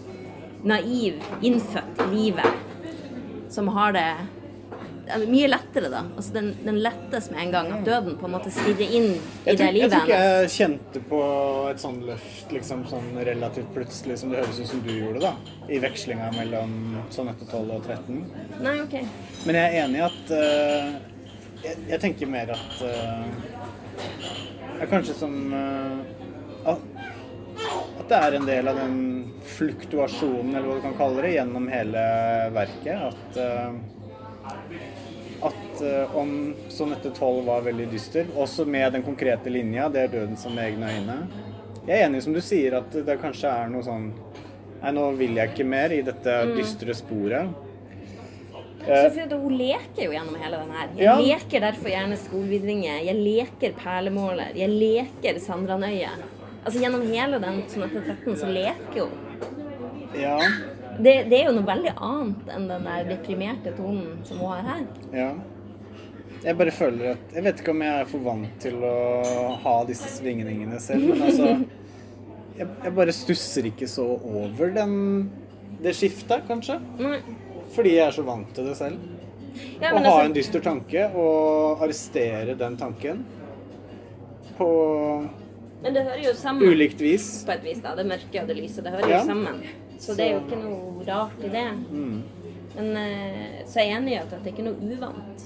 [0.67, 2.65] naiv, innfødt i livet,
[3.53, 4.09] som har det
[5.28, 6.01] mye lettere, da.
[6.16, 7.70] Altså den, den lettes med en gang.
[7.78, 9.82] At døden på en måte stirrer inn i det det hennes.
[9.82, 11.22] jeg tror ikke jeg kjente på
[11.72, 15.34] et sånn løft liksom sånn relativt plutselig som det høres ut som du gjorde, da.
[15.72, 16.78] I vekslinga mellom
[17.14, 18.22] sånn etter 12 og 13.
[18.66, 18.97] Nei, OK.
[19.47, 20.88] Men jeg er enig i at uh,
[21.64, 23.26] jeg, jeg tenker mer at uh,
[24.78, 26.01] er Kanskje som uh,
[26.68, 26.82] at,
[28.01, 28.97] at det er en del av den
[29.47, 32.01] fluktuasjonen, eller hva du kan kalle det, gjennom hele
[32.55, 33.08] verket.
[33.08, 33.39] At
[35.47, 36.31] at uh, om
[36.95, 40.71] etter tolv var veldig dyster, også med den konkrete linja, det er døden som med
[40.71, 41.17] egne øyne.
[41.87, 44.09] Jeg er enig som du sier at det kanskje er noe sånn
[44.77, 47.47] Nei, nå vil jeg ikke mer i dette dystre sporet.
[48.85, 50.91] Så for hun leker jo gjennom hele den her.
[50.95, 51.15] Jeg Ja.
[51.17, 54.53] leker derfor gjerne skolevidringer, Jeg leker perlemåler.
[54.55, 56.21] Jeg leker Sandranøyet.
[56.63, 59.09] Altså gjennom hele den etter 13 så leker hun.
[60.13, 60.37] Ja.
[60.97, 64.63] Det, det er jo noe veldig annet enn den der deprimerte tonen som hun har
[64.65, 64.85] her.
[65.13, 65.29] Ja.
[66.43, 68.93] Jeg bare føler at Jeg vet ikke om jeg er for vant til å
[69.63, 71.47] ha disse svingningene selv, men altså
[72.57, 74.93] Jeg, jeg bare stusser ikke så over den,
[75.83, 76.79] det skiftet, kanskje.
[77.01, 77.19] Nei.
[77.75, 78.97] Fordi jeg er så vant til det selv.
[79.81, 83.25] Ja, Å men ha altså, en dyster tanke og arrestere den tanken
[84.57, 84.69] på
[85.83, 87.25] men det hører jo sammen ulikt vis.
[87.45, 87.91] på et vis, da.
[87.95, 88.81] Det mørke og det lyse.
[88.81, 89.19] Det hører Ja.
[89.21, 89.59] jo sammen.
[89.99, 91.67] Så det er jo ikke noe rart i det.
[92.77, 95.45] Men eh, så er jeg enig i at det er ikke noe uvant.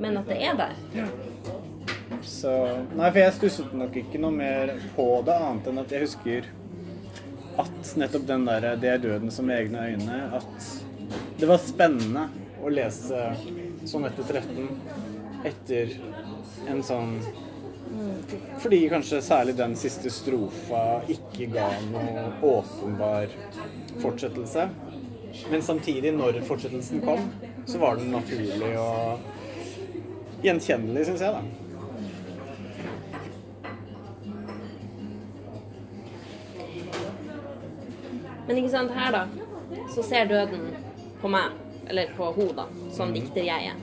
[0.00, 0.74] Men at det er der.
[2.26, 2.52] Så
[2.96, 6.48] Nei, for jeg stusset nok ikke noe mer på det, annet enn at jeg husker
[7.60, 10.80] at nettopp den derre 'Det er døden som med egne øyne' At
[11.40, 12.28] det var spennende
[12.62, 13.32] å lese
[13.88, 14.68] sånn etter 13
[15.48, 15.94] etter
[16.68, 17.14] en sånn
[18.60, 23.32] Fordi kanskje særlig den siste strofa ikke ga noe åpenbar
[24.02, 24.68] fortsettelse.
[25.50, 27.26] Men samtidig, når fortsettelsen kom,
[27.66, 29.18] så var den naturlig og
[30.42, 31.42] gjenkjennelig, syns jeg, da.
[38.46, 39.26] Men ikke sant, her da,
[39.94, 40.72] så ser døden
[41.20, 41.54] på meg,
[41.86, 43.78] eller på henne, da, som dikter jeg er.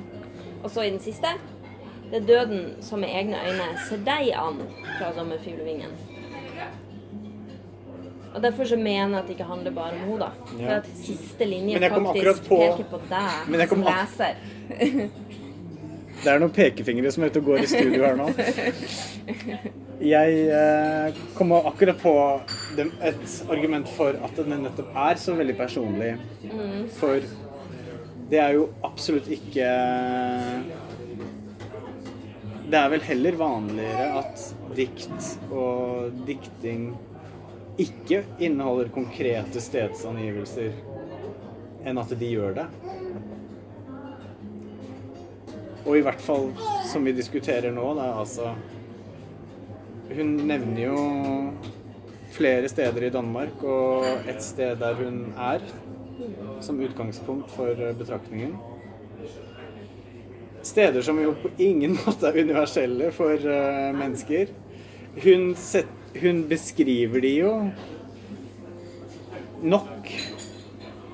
[0.63, 1.31] Og så i den siste,
[2.11, 4.61] det er døden som med egne øyne ser deg an
[4.97, 5.91] fra sommerfuglevingen.
[8.35, 10.29] Og derfor så mener jeg at det ikke handler bare om henne da.
[10.51, 14.35] For at siste linje faktisk på- peker på deg som leser.
[16.17, 18.25] Det er noen pekefingre som er ute og går i studio her nå.
[20.01, 22.13] Jeg eh, kom akkurat på
[22.77, 26.15] dem- et argument for at den nettopp er så veldig personlig.
[26.97, 27.21] For
[28.31, 29.69] det er jo absolutt ikke
[32.67, 34.41] Det er vel heller vanligere at
[34.75, 36.89] dikt og dikting
[37.79, 40.73] ikke inneholder konkrete stedsangivelser
[41.87, 42.65] enn at de gjør det.
[45.85, 46.49] Og i hvert fall
[46.91, 48.51] som vi diskuterer nå, da, altså
[50.11, 50.99] Hun nevner jo
[52.35, 55.63] flere steder i Danmark, og et sted der hun er,
[56.63, 58.55] som utgangspunkt for betraktningen.
[60.67, 64.51] Steder som jo på ingen måte er universelle for uh, mennesker.
[65.23, 65.89] Hun, set,
[66.21, 67.53] hun beskriver de jo
[69.63, 70.11] nok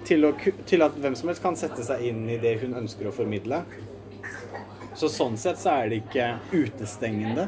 [0.04, 0.34] til, å,
[0.68, 3.62] til at hvem som helst kan sette seg inn i det hun ønsker å formidle.
[5.00, 7.48] Så sånn sett så er det ikke utestengende.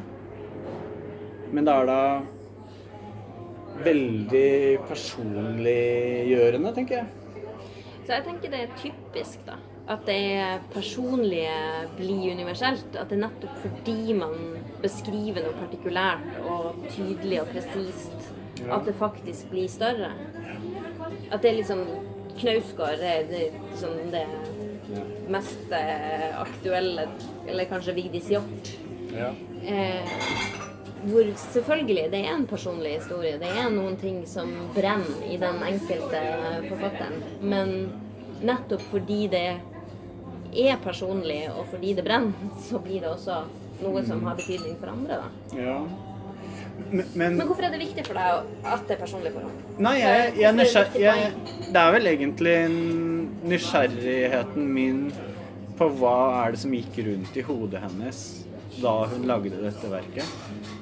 [1.51, 2.01] Men det er da
[3.85, 4.49] veldig
[4.87, 7.07] personliggjørende, tenker jeg.
[8.05, 9.59] Så jeg tenker det er typisk, da.
[9.87, 11.51] At det personlige
[11.97, 12.95] blir universelt.
[12.97, 14.33] At det er nettopp fordi man
[14.81, 18.31] beskriver noe partikulært og tydelig og presist,
[18.65, 20.11] at det faktisk blir større.
[21.31, 21.85] At det er liksom
[22.35, 24.25] Knausgård er- det liksom det
[25.31, 27.07] mest eh, aktuelle,
[27.47, 28.73] eller kanskje Vigdis Hjorth.
[29.15, 29.29] Ja.
[29.63, 30.03] Eh,
[31.05, 33.37] hvor selvfølgelig det er en personlig historie.
[33.39, 36.21] Det er noen ting som brenner i den enkelte
[36.67, 37.23] forfatteren.
[37.41, 37.73] Men
[38.43, 39.45] nettopp fordi det
[40.63, 43.41] er personlig, og fordi det brenner, så blir det også
[43.81, 45.21] noe som har betydning for andre.
[45.23, 45.61] da.
[45.61, 45.77] ja.
[46.91, 49.51] Men, men Men hvorfor er det viktig for deg at det er personlig for ham?
[49.81, 51.29] Nei, jeg, jeg, er er nysgjer- jeg,
[51.71, 52.55] det er vel egentlig
[53.49, 54.99] nysgjerrigheten min
[55.79, 58.19] på hva er det som gikk rundt i hodet hennes
[58.81, 60.74] da hun lagde dette verket.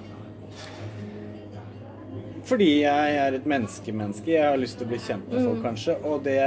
[2.44, 4.34] Fordi jeg er et menneskemenneske.
[4.34, 5.96] Jeg har lyst til å bli kjent med folk, kanskje.
[6.10, 6.40] Og det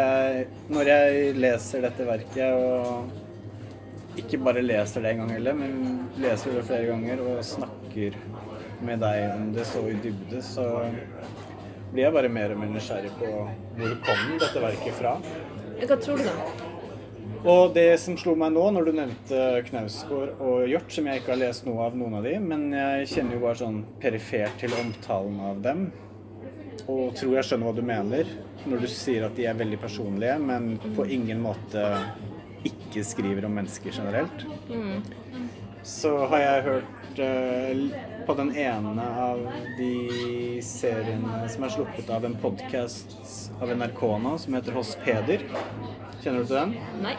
[0.72, 5.72] når jeg leser dette verket, og ikke bare leser det en gang heller, men
[6.20, 8.16] leser det flere ganger og snakker
[8.84, 10.68] med deg om det så i dybde, så
[11.92, 13.32] blir jeg bare mer og mer nysgjerrig på
[13.78, 15.16] hvor kom dette verket fra.
[15.80, 16.65] Hva tror du, da?
[17.44, 21.34] Og det som slo meg nå, når du nevnte Knausgård og Hjort, som jeg ikke
[21.34, 24.74] har lest noe av noen av de, men jeg kjenner jo bare sånn perifert til
[24.78, 25.86] omtalen av dem,
[26.86, 28.30] og tror jeg skjønner hva du mener
[28.66, 31.84] når du sier at de er veldig personlige, men på ingen måte
[32.66, 34.46] ikke skriver om mennesker generelt.
[35.86, 37.82] Så har jeg hørt uh,
[38.26, 39.44] på den ene av
[39.78, 43.14] de seriene som er sluppet av en podkast
[43.62, 45.46] av NRK nå, som heter Hos Peder.
[46.26, 46.70] Kjenner du til den?
[47.04, 47.12] Nei?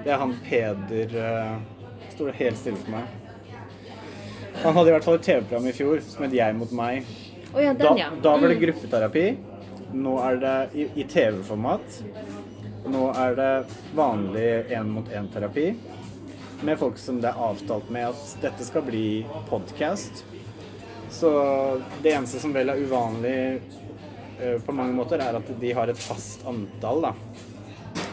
[0.00, 1.56] Det er han Peder uh,
[2.14, 3.10] Står helt stille for meg.
[4.62, 7.10] Han hadde i hvert fall et TV-program i fjor som het Jeg mot meg.
[7.52, 8.06] Oh, ja, Da, den, ja.
[8.24, 8.62] da var det Mm.
[8.62, 9.24] gruppeterapi.
[9.92, 11.98] Nå er det i, i TV-format.
[12.88, 13.50] Nå er det
[13.98, 15.66] vanlig én-mot-én-terapi
[16.64, 20.24] med folk som det er avtalt med at dette skal bli podkast.
[21.12, 21.28] Så
[22.00, 23.36] det eneste som vel er uvanlig
[24.40, 27.12] eh, på mange måter, er at de har et fast antall, da.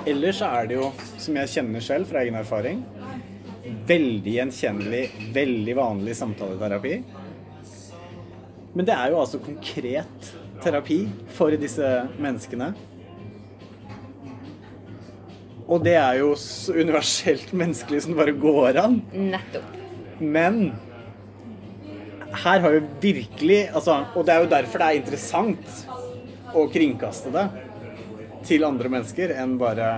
[0.09, 0.89] Ellers så er det jo,
[1.21, 2.81] som jeg kjenner selv fra egen erfaring,
[3.87, 5.03] veldig gjenkjennelig,
[5.35, 6.95] veldig vanlig samtaleterapi.
[8.73, 10.33] Men det er jo altså konkret
[10.63, 11.03] terapi
[11.35, 11.89] for disse
[12.21, 12.71] menneskene.
[15.63, 18.99] Og det er jo så universelt menneskelig som det bare går an.
[19.13, 19.77] Nettopp.
[20.19, 20.73] Men
[22.43, 27.31] her har jo virkelig altså, Og det er jo derfor det er interessant å kringkaste
[27.33, 27.45] det
[28.47, 29.89] til andre mennesker enn bare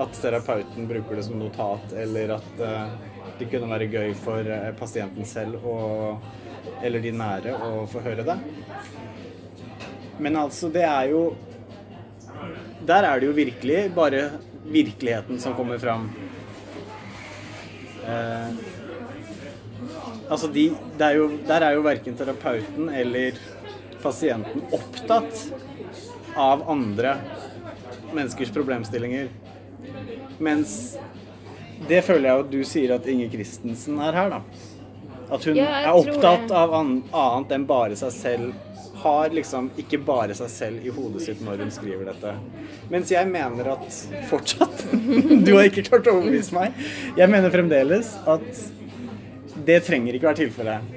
[0.00, 2.92] at terapeuten bruker det som notat, eller at eh,
[3.40, 6.24] det kunne være gøy for eh, pasienten selv og,
[6.84, 8.36] eller de nære å få høre det.
[10.20, 11.22] Men altså, det er jo
[12.86, 14.20] Der er det jo virkelig bare
[14.64, 16.06] virkeligheten som kommer fram.
[18.08, 18.78] Eh,
[20.30, 20.68] Altså de,
[21.02, 23.38] er jo, der er jo verken terapeuten eller
[23.98, 25.40] pasienten opptatt
[26.38, 27.16] av andre
[28.16, 29.28] menneskers problemstillinger.
[30.40, 30.96] Mens
[31.88, 34.40] det føler jeg at du sier at Inger Christensen er her, da.
[35.30, 38.54] At hun Ja, er opptatt av annet enn bare seg selv.
[39.00, 42.34] Har liksom ikke bare seg selv i hodet sitt når hun skriver dette.
[42.92, 43.86] Mens jeg mener at
[44.28, 44.82] fortsatt
[45.46, 46.74] Du har ikke klart å overbevise meg.
[47.16, 48.50] Jeg mener fremdeles at
[49.64, 50.96] det trenger ikke være tilfellet.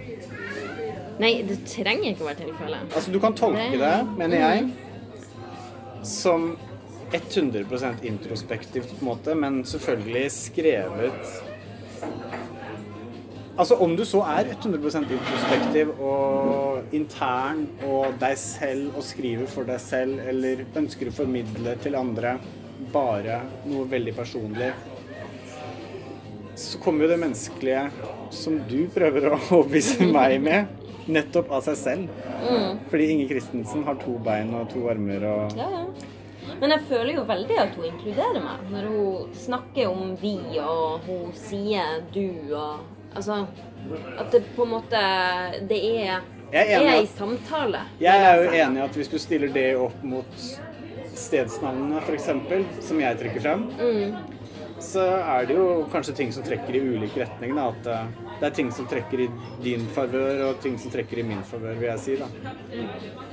[1.21, 2.89] Nei, det trenger ikke å være tilfellet.
[2.97, 4.71] Altså, du kan tolke Det- det, mener jeg,
[6.03, 6.55] som
[7.13, 11.33] 100 introspektivt, på en måte, men selvfølgelig skrevet
[13.53, 19.69] Altså, om du så er 100 introspektiv og intern og deg selv og skriver for
[19.69, 22.39] deg selv, eller ønsker å formidle til andre
[22.93, 24.71] bare noe veldig personlig,
[26.57, 27.83] så kommer jo det menneskelige
[28.33, 30.73] som du prøver å overbevise meg med,
[31.05, 32.19] nettopp av seg selv.
[32.89, 35.85] Fordi Inge Christensen har to bein og to armer og Ja, ja.
[36.63, 41.03] Men jeg føler jo veldig at hun inkluderer meg når hun snakker om vi, og
[41.09, 43.43] hun sier du, og Altså
[44.17, 44.99] at det på en måte
[45.69, 46.23] Det er,
[46.53, 47.81] Jeg er er i samtale.
[48.01, 50.45] Jeg er jo enig i at hvis du stiller det opp mot
[51.13, 52.29] stedsnavnene, f.eks.,
[52.87, 53.67] som jeg trekker frem,
[54.81, 57.53] så er det jo kanskje ting som trekker i ulik retning.
[57.57, 57.67] Da.
[57.73, 59.27] At eh, det er ting som trekker i
[59.63, 62.17] din favør, og ting som trekker i min favør, vil jeg si.
[62.19, 62.27] da.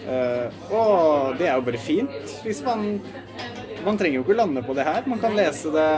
[0.04, 0.46] Uh,
[0.76, 2.38] og det er jo bare fint.
[2.44, 3.00] Hvis man
[3.80, 5.06] Man trenger jo ikke lande på det her.
[5.08, 5.88] Man kan lese det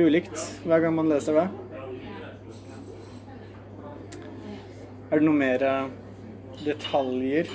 [0.00, 1.48] ulikt hver gang man leser det.
[5.10, 5.90] Er det noe mer eh,
[6.64, 7.52] detaljer?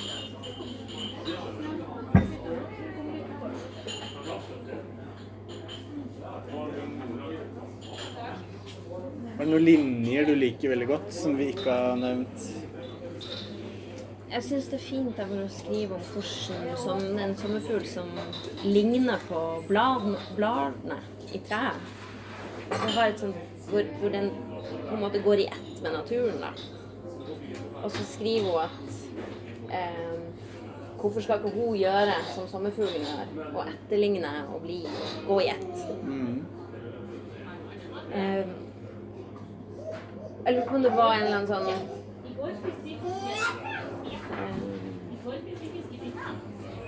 [9.42, 12.44] Er det noen linjer du liker veldig godt, som vi ikke har nevnt?
[14.30, 18.12] Jeg syns det er fint at hun skriver om hvordan som en sommerfugl som
[18.62, 21.00] ligner på bladene, bladene
[21.34, 21.82] i treet.
[22.70, 23.42] Som har et sånt,
[23.72, 24.30] hvor, hvor den
[24.62, 26.38] på en måte går i ett med naturen.
[26.46, 26.54] da.
[27.82, 30.18] Og så skriver hun at eh,
[31.02, 34.84] hvorfor skal ikke hun gjøre som sommerfuglen gjør, og etterligne og bli,
[35.26, 35.88] gå i ett?
[38.14, 38.60] Eh,
[40.46, 41.68] jeg lurer på om det var en eller annen sånn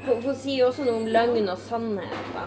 [0.03, 2.31] Hun, hun sier jo også noe om løgn og sannhet.
[2.35, 2.43] da.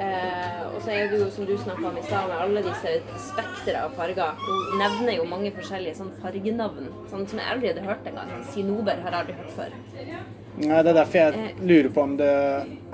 [0.00, 2.92] Eh, og så er det jo, som du snakka om i stad, med alle disse
[3.20, 4.38] spektre av farger.
[4.46, 8.30] Hun nevner jo mange forskjellige sånn fargenavn sånn som jeg aldri hadde hørt engang.
[8.54, 9.74] Sinober har jeg aldri hørt før.
[10.60, 12.30] Nei, Det er derfor jeg lurer på om det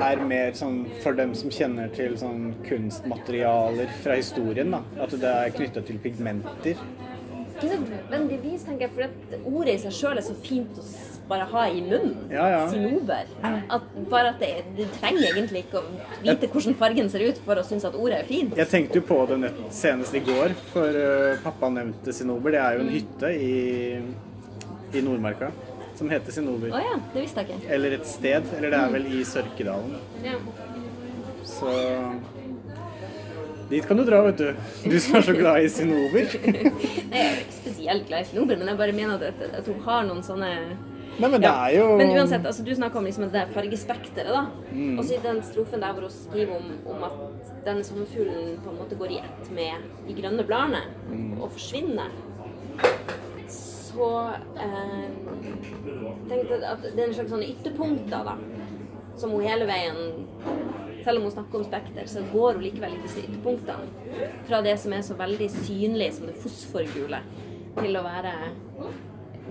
[0.08, 4.70] er mer sånn for dem som kjenner til sånn kunstmaterialer fra historien.
[4.74, 4.82] da.
[5.02, 6.82] At det er knytta til pigmenter.
[7.56, 10.84] Ikke nødvendigvis, tenker jeg, for at ordet i seg sjøl er så fint å
[11.28, 12.14] bare ha i munnen.
[12.30, 12.60] Ja, ja.
[12.70, 13.30] Sinober.
[13.42, 15.84] At bare at det, du trenger egentlig ikke å
[16.22, 18.54] vite hvordan fargen ser ut for å synes at ordet er fint.
[18.60, 22.54] Jeg tenkte jo på det nett, senest i går, for uh, pappa nevnte Sinober.
[22.54, 23.56] Det er jo en hytte i,
[24.92, 25.50] i Nordmarka
[25.96, 26.70] som heter Sinober.
[26.76, 27.74] Å ja, det visste jeg ikke.
[27.74, 28.48] Eller et sted.
[28.58, 29.96] Eller det er vel i Sørkedalen.
[30.26, 30.38] Ja.
[31.46, 31.72] Så
[33.70, 34.50] dit kan du dra, vet du.
[34.90, 36.26] Du som er så glad i Sinober.
[37.16, 40.04] Jeg er ikke spesielt glad i sinober, men jeg bare mener at, at hun har
[40.08, 40.50] noen sånne
[41.16, 44.28] Nei, men det Ja, jo Men uansett, altså, du snakker om liksom det der fargespekteret,
[44.34, 44.42] da.
[44.74, 44.98] Mm.
[44.98, 48.70] Og så i den strofen der hvor hun skriver om, om at denne sommerfuglen på
[48.74, 51.40] en måte går i ett med de grønne bladene Mm.
[51.40, 52.10] og forsvinner,
[53.48, 54.08] så
[54.60, 55.06] eh,
[56.28, 58.34] tenkte jeg at det er en slags sånne ytterpunkter, da.
[59.16, 60.26] Som hun hele veien
[61.06, 64.24] Selv om hun snakker om spekter, så går hun likevel i disse ytterpunktene.
[64.48, 67.20] Fra det som er så veldig synlig som det fosforgule,
[67.76, 68.32] til å være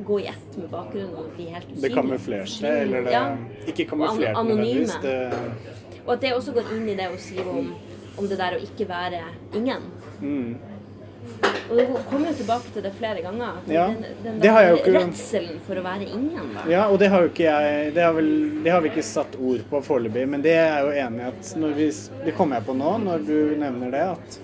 [0.03, 1.82] gå i ett med bakgrunnen og bli helt usynlig.
[1.82, 3.38] det kamuflerte, eller det Ja.
[3.68, 4.98] Ikke kamuflerte, nødvendigvis.
[5.02, 5.32] Det,
[6.06, 7.73] Og at det også går inn i det hun skriver om,
[8.18, 9.23] om det der å ikke være
[9.56, 9.91] ingen.
[10.22, 10.56] mm.
[11.65, 13.55] Og hun kommer jo tilbake til det flere ganger.
[13.67, 16.51] Ja, Den, den det har jeg jo ikke- redselen for å være ingen.
[16.53, 16.65] Da.
[16.69, 18.29] Ja, og det har jo ikke jeg Det har, vel,
[18.63, 21.55] det har vi ikke satt ord på foreløpig, men det er jo enig i at
[21.77, 21.89] vi
[22.25, 24.39] Det kommer jeg på nå, når du nevner det, at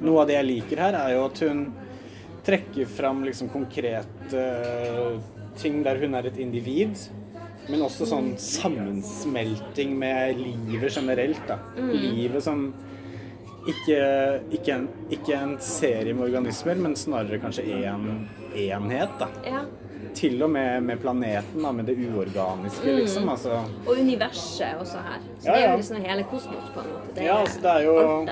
[0.00, 1.64] noe av det jeg liker her, er jo at hun
[2.44, 5.18] trekker fram liksom konkrete eh,
[5.56, 6.96] ting der hun er et individ.
[7.70, 11.40] Men også sånn sammensmelting med livet generelt.
[11.48, 11.56] da.
[11.80, 12.74] Livet som
[13.68, 13.98] ikke,
[14.52, 19.18] ikke, en, ikke en serie med organismer, men snarere kanskje en enhet.
[19.20, 19.28] da.
[19.46, 19.64] Ja.
[20.14, 23.28] Til og med med planeten, da, med det uorganiske, liksom.
[23.28, 25.20] Altså, Og universet er også her.
[25.40, 27.14] Så Ja, det er jo liksom hele kosmos, på en måte.
[27.14, 28.28] Det Ja, altså, det er jo-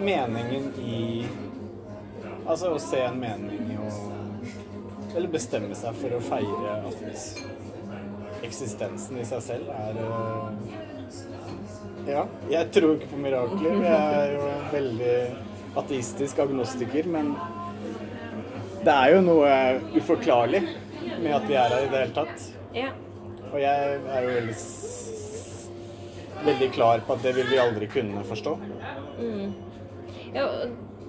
[0.00, 1.26] meningen i
[2.48, 3.90] Altså å se en mening i å
[5.16, 7.02] Eller bestemme seg for å feire at
[8.42, 10.48] eksistensen i seg selv er øh,
[12.08, 13.76] Ja, jeg tror ikke på mirakler.
[13.84, 15.16] Jeg er jo en veldig
[15.82, 17.34] ateistisk agnostiker, men
[18.82, 19.52] det er jo noe
[19.96, 20.62] uforklarlig
[21.22, 22.46] med at vi er her i det hele tatt.
[22.74, 22.90] Ja.
[23.52, 24.56] Og jeg er jo veldig,
[26.48, 28.56] veldig klar på at det vil vi aldri kunne forstå.
[30.34, 30.48] ja.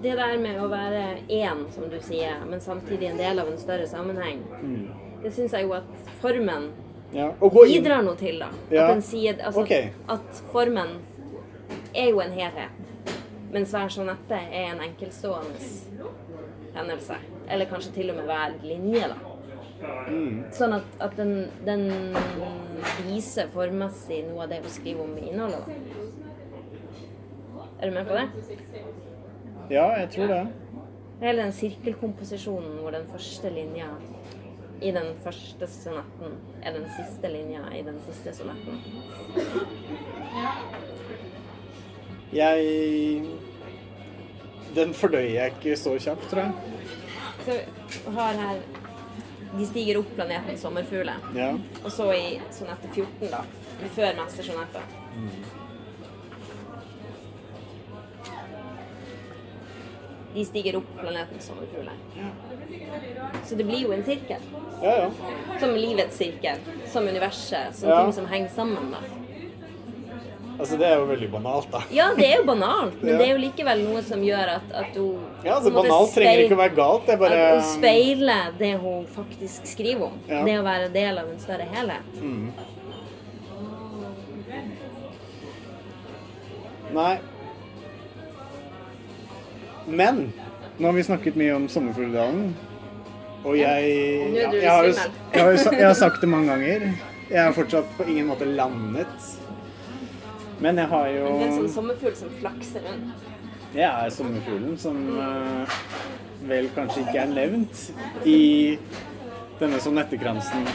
[0.04, 3.58] Det der med å være én, som du sier, men samtidig en del av en
[3.58, 4.90] større sammenheng, Mm.
[5.24, 5.84] det syns jeg jo at
[6.20, 6.66] formen
[7.14, 8.50] Ja, bidrar noe til, da.
[8.72, 8.88] Ja.
[8.88, 9.92] At den sier altså, okay.
[10.10, 10.96] At formen
[11.94, 13.14] er jo en helhet,
[13.54, 15.62] mens hver sonette er en enkeltstående
[16.74, 17.20] hendelse.
[17.52, 19.20] Eller kanskje til og med hver linje, da.
[19.84, 20.44] Mm.
[20.56, 21.34] Sånn at, at den,
[21.68, 21.90] den
[23.04, 25.68] viser formmessig noe av det hun skriver om i innholdet.
[25.68, 25.74] Da.
[27.80, 28.28] Er du med på det?
[29.74, 30.44] Ja, jeg tror det.
[31.24, 33.92] Hele den sirkelkomposisjonen hvor den første linja
[34.84, 38.82] i den første sonetten er den siste linja i den siste sonetten.
[42.34, 43.24] Jeg
[44.76, 46.54] Den fordøyer jeg ikke så kjapt, tror jeg.
[47.46, 48.62] Så har her
[49.54, 51.28] De stiger opp planeten sommerfugler.
[51.38, 51.52] Ja.
[51.84, 53.44] Og så i sonette 14, da.
[53.94, 54.82] Før mestersonetta.
[60.34, 61.94] De stiger opp planeten sommerfugler.
[63.46, 64.42] Så det blir jo en sirkel.
[64.82, 65.10] Ja, ja.
[65.60, 66.58] Som livets sirkel.
[66.90, 67.76] Som universet.
[67.76, 68.04] Som Ja.
[68.04, 68.98] ting som henger sammen, da.
[70.60, 71.80] Altså, det er jo veldig banalt, da.
[71.92, 74.96] Ja, det er jo banalt, men det er jo likevel noe som gjør at, at
[74.96, 77.06] hun Ja, altså, banalt trenger ikke å være galt.
[77.08, 80.20] Det er bare At hun speiler det hun faktisk skriver om.
[80.30, 80.44] Ja.
[80.46, 82.22] Det å være del av en større helhet.
[82.22, 82.52] Mm.
[86.94, 87.20] Nei.
[89.88, 90.26] Men
[90.78, 92.54] nå har vi snakket mye om Sommerfugldalen.
[93.44, 93.88] Og jeg,
[94.34, 94.94] jeg, jeg, har jo,
[95.76, 96.86] jeg har sagt det mange ganger.
[97.30, 99.28] Jeg har fortsatt på ingen måte landet.
[100.64, 103.30] Men jeg har jo en sånn sommerfugl som flakser rundt.
[103.74, 105.78] Jeg er sommerfuglen som uh,
[106.48, 108.78] vel kanskje ikke er nevnt i
[109.60, 110.68] denne sonettekransen.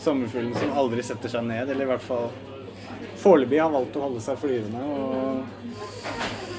[0.00, 2.30] Sommerfuglen som aldri setter seg ned, eller i hvert fall
[3.20, 4.80] foreløpig har valgt å holde seg flyvende.
[4.80, 6.53] Og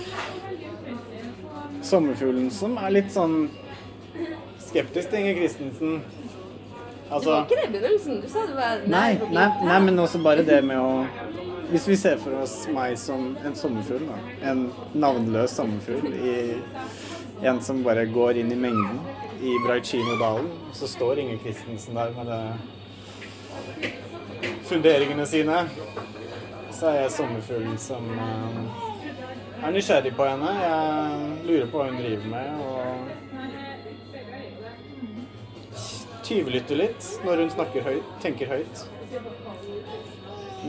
[1.86, 3.50] sommerfuglen som er litt sånn
[4.66, 6.00] skeptisk til Inger Christensen.
[7.10, 8.22] Altså var ikke det i begynnelsen?
[8.22, 11.06] Du sa du var Nei, nei, nei, men også bare det med å
[11.70, 14.18] Hvis vi ser for oss meg som en sommerfugl, da.
[14.52, 16.14] En navnløs sommerfugl.
[16.14, 16.62] I,
[17.42, 19.00] en som bare går inn i mengden
[19.42, 20.48] i Braicino-dalen.
[20.78, 23.92] Så står Inger Christensen der med det
[24.70, 25.66] funderingene sine.
[26.72, 28.08] Så er jeg sommerfuglen som
[29.66, 30.50] jeg er nysgjerrig på henne.
[30.62, 32.50] Jeg lurer på hva hun driver med.
[32.62, 32.86] Og
[36.28, 38.84] tyvlytter litt når hun snakker høyt, tenker høyt.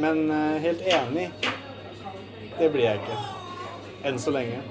[0.01, 1.27] Men eh, helt enig,
[2.57, 3.19] det blir jeg ikke.
[4.09, 4.65] Enn så lenge.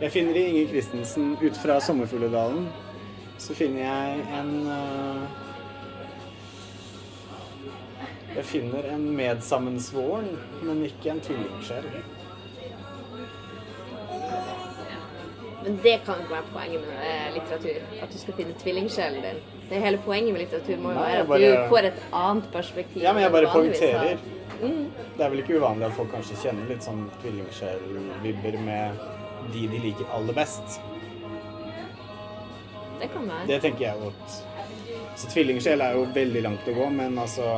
[0.00, 2.64] Jeg finner i Inger Christensen ut fra Sommerfugledalen
[3.44, 5.43] så finner jeg en uh,
[8.34, 10.28] jeg finner en medsammensvoren,
[10.62, 11.84] men ikke en tvillingsjel.
[15.64, 17.84] Men det kan ikke være poenget med eh, litteratur.
[18.02, 19.38] At du skal finne tvillingsjelen din.
[19.70, 23.02] Det hele poenget med litteratur må jo være at bare- du får et annet perspektiv.
[23.02, 24.18] Ja, men jeg bare poengterer.
[24.62, 24.90] Mm.
[25.16, 29.00] Det er vel ikke uvanlig at folk kanskje kjenner litt sånn tvillingsjel-vibber med
[29.54, 30.80] de de liker aller best.
[33.00, 33.46] Det kan være.
[33.46, 34.36] Det tenker jeg godt.
[35.16, 37.48] Så tvillingsjel er jo veldig langt å gå, men altså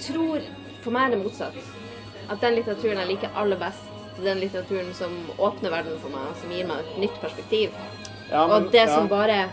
[0.00, 0.40] tror
[0.82, 1.56] For meg er det motsatt.
[2.30, 3.84] At den litteraturen jeg liker aller best,
[4.22, 7.70] den litteraturen som åpner verden for meg, som gir meg et nytt perspektiv.
[8.30, 8.94] ja, men- og det ja.
[8.94, 9.50] som bare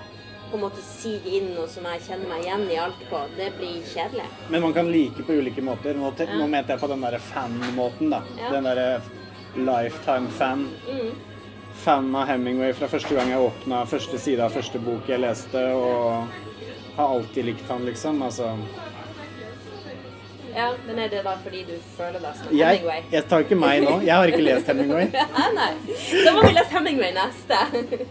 [0.50, 3.50] på en måte siger inn, og som jeg kjenner meg igjen i alt på, det
[3.58, 4.24] blir kjedelig.
[4.50, 5.94] Men man kan like på ulike måter.
[5.94, 6.26] Nå, Ja.
[6.38, 8.22] nå mente jeg på den derre fan-måten, da.
[8.52, 9.02] Den derre
[9.56, 10.70] lifetime-fan.
[10.90, 11.12] Mm.
[11.84, 15.62] Fan av Hemingway fra første gang jeg åpna første side av første bok jeg leste,
[15.76, 16.28] og
[16.98, 18.22] har alltid likt han, liksom.
[18.24, 18.58] Altså
[20.56, 23.04] Ja, men er det da fordi du føler deg som jeg, Hemingway?
[23.12, 23.96] jeg tar ikke meg nå.
[24.06, 25.08] Jeg har ikke lest Hemingway.
[25.38, 25.70] Nei, nei.
[26.26, 27.60] Da må vi lese Hemingway neste.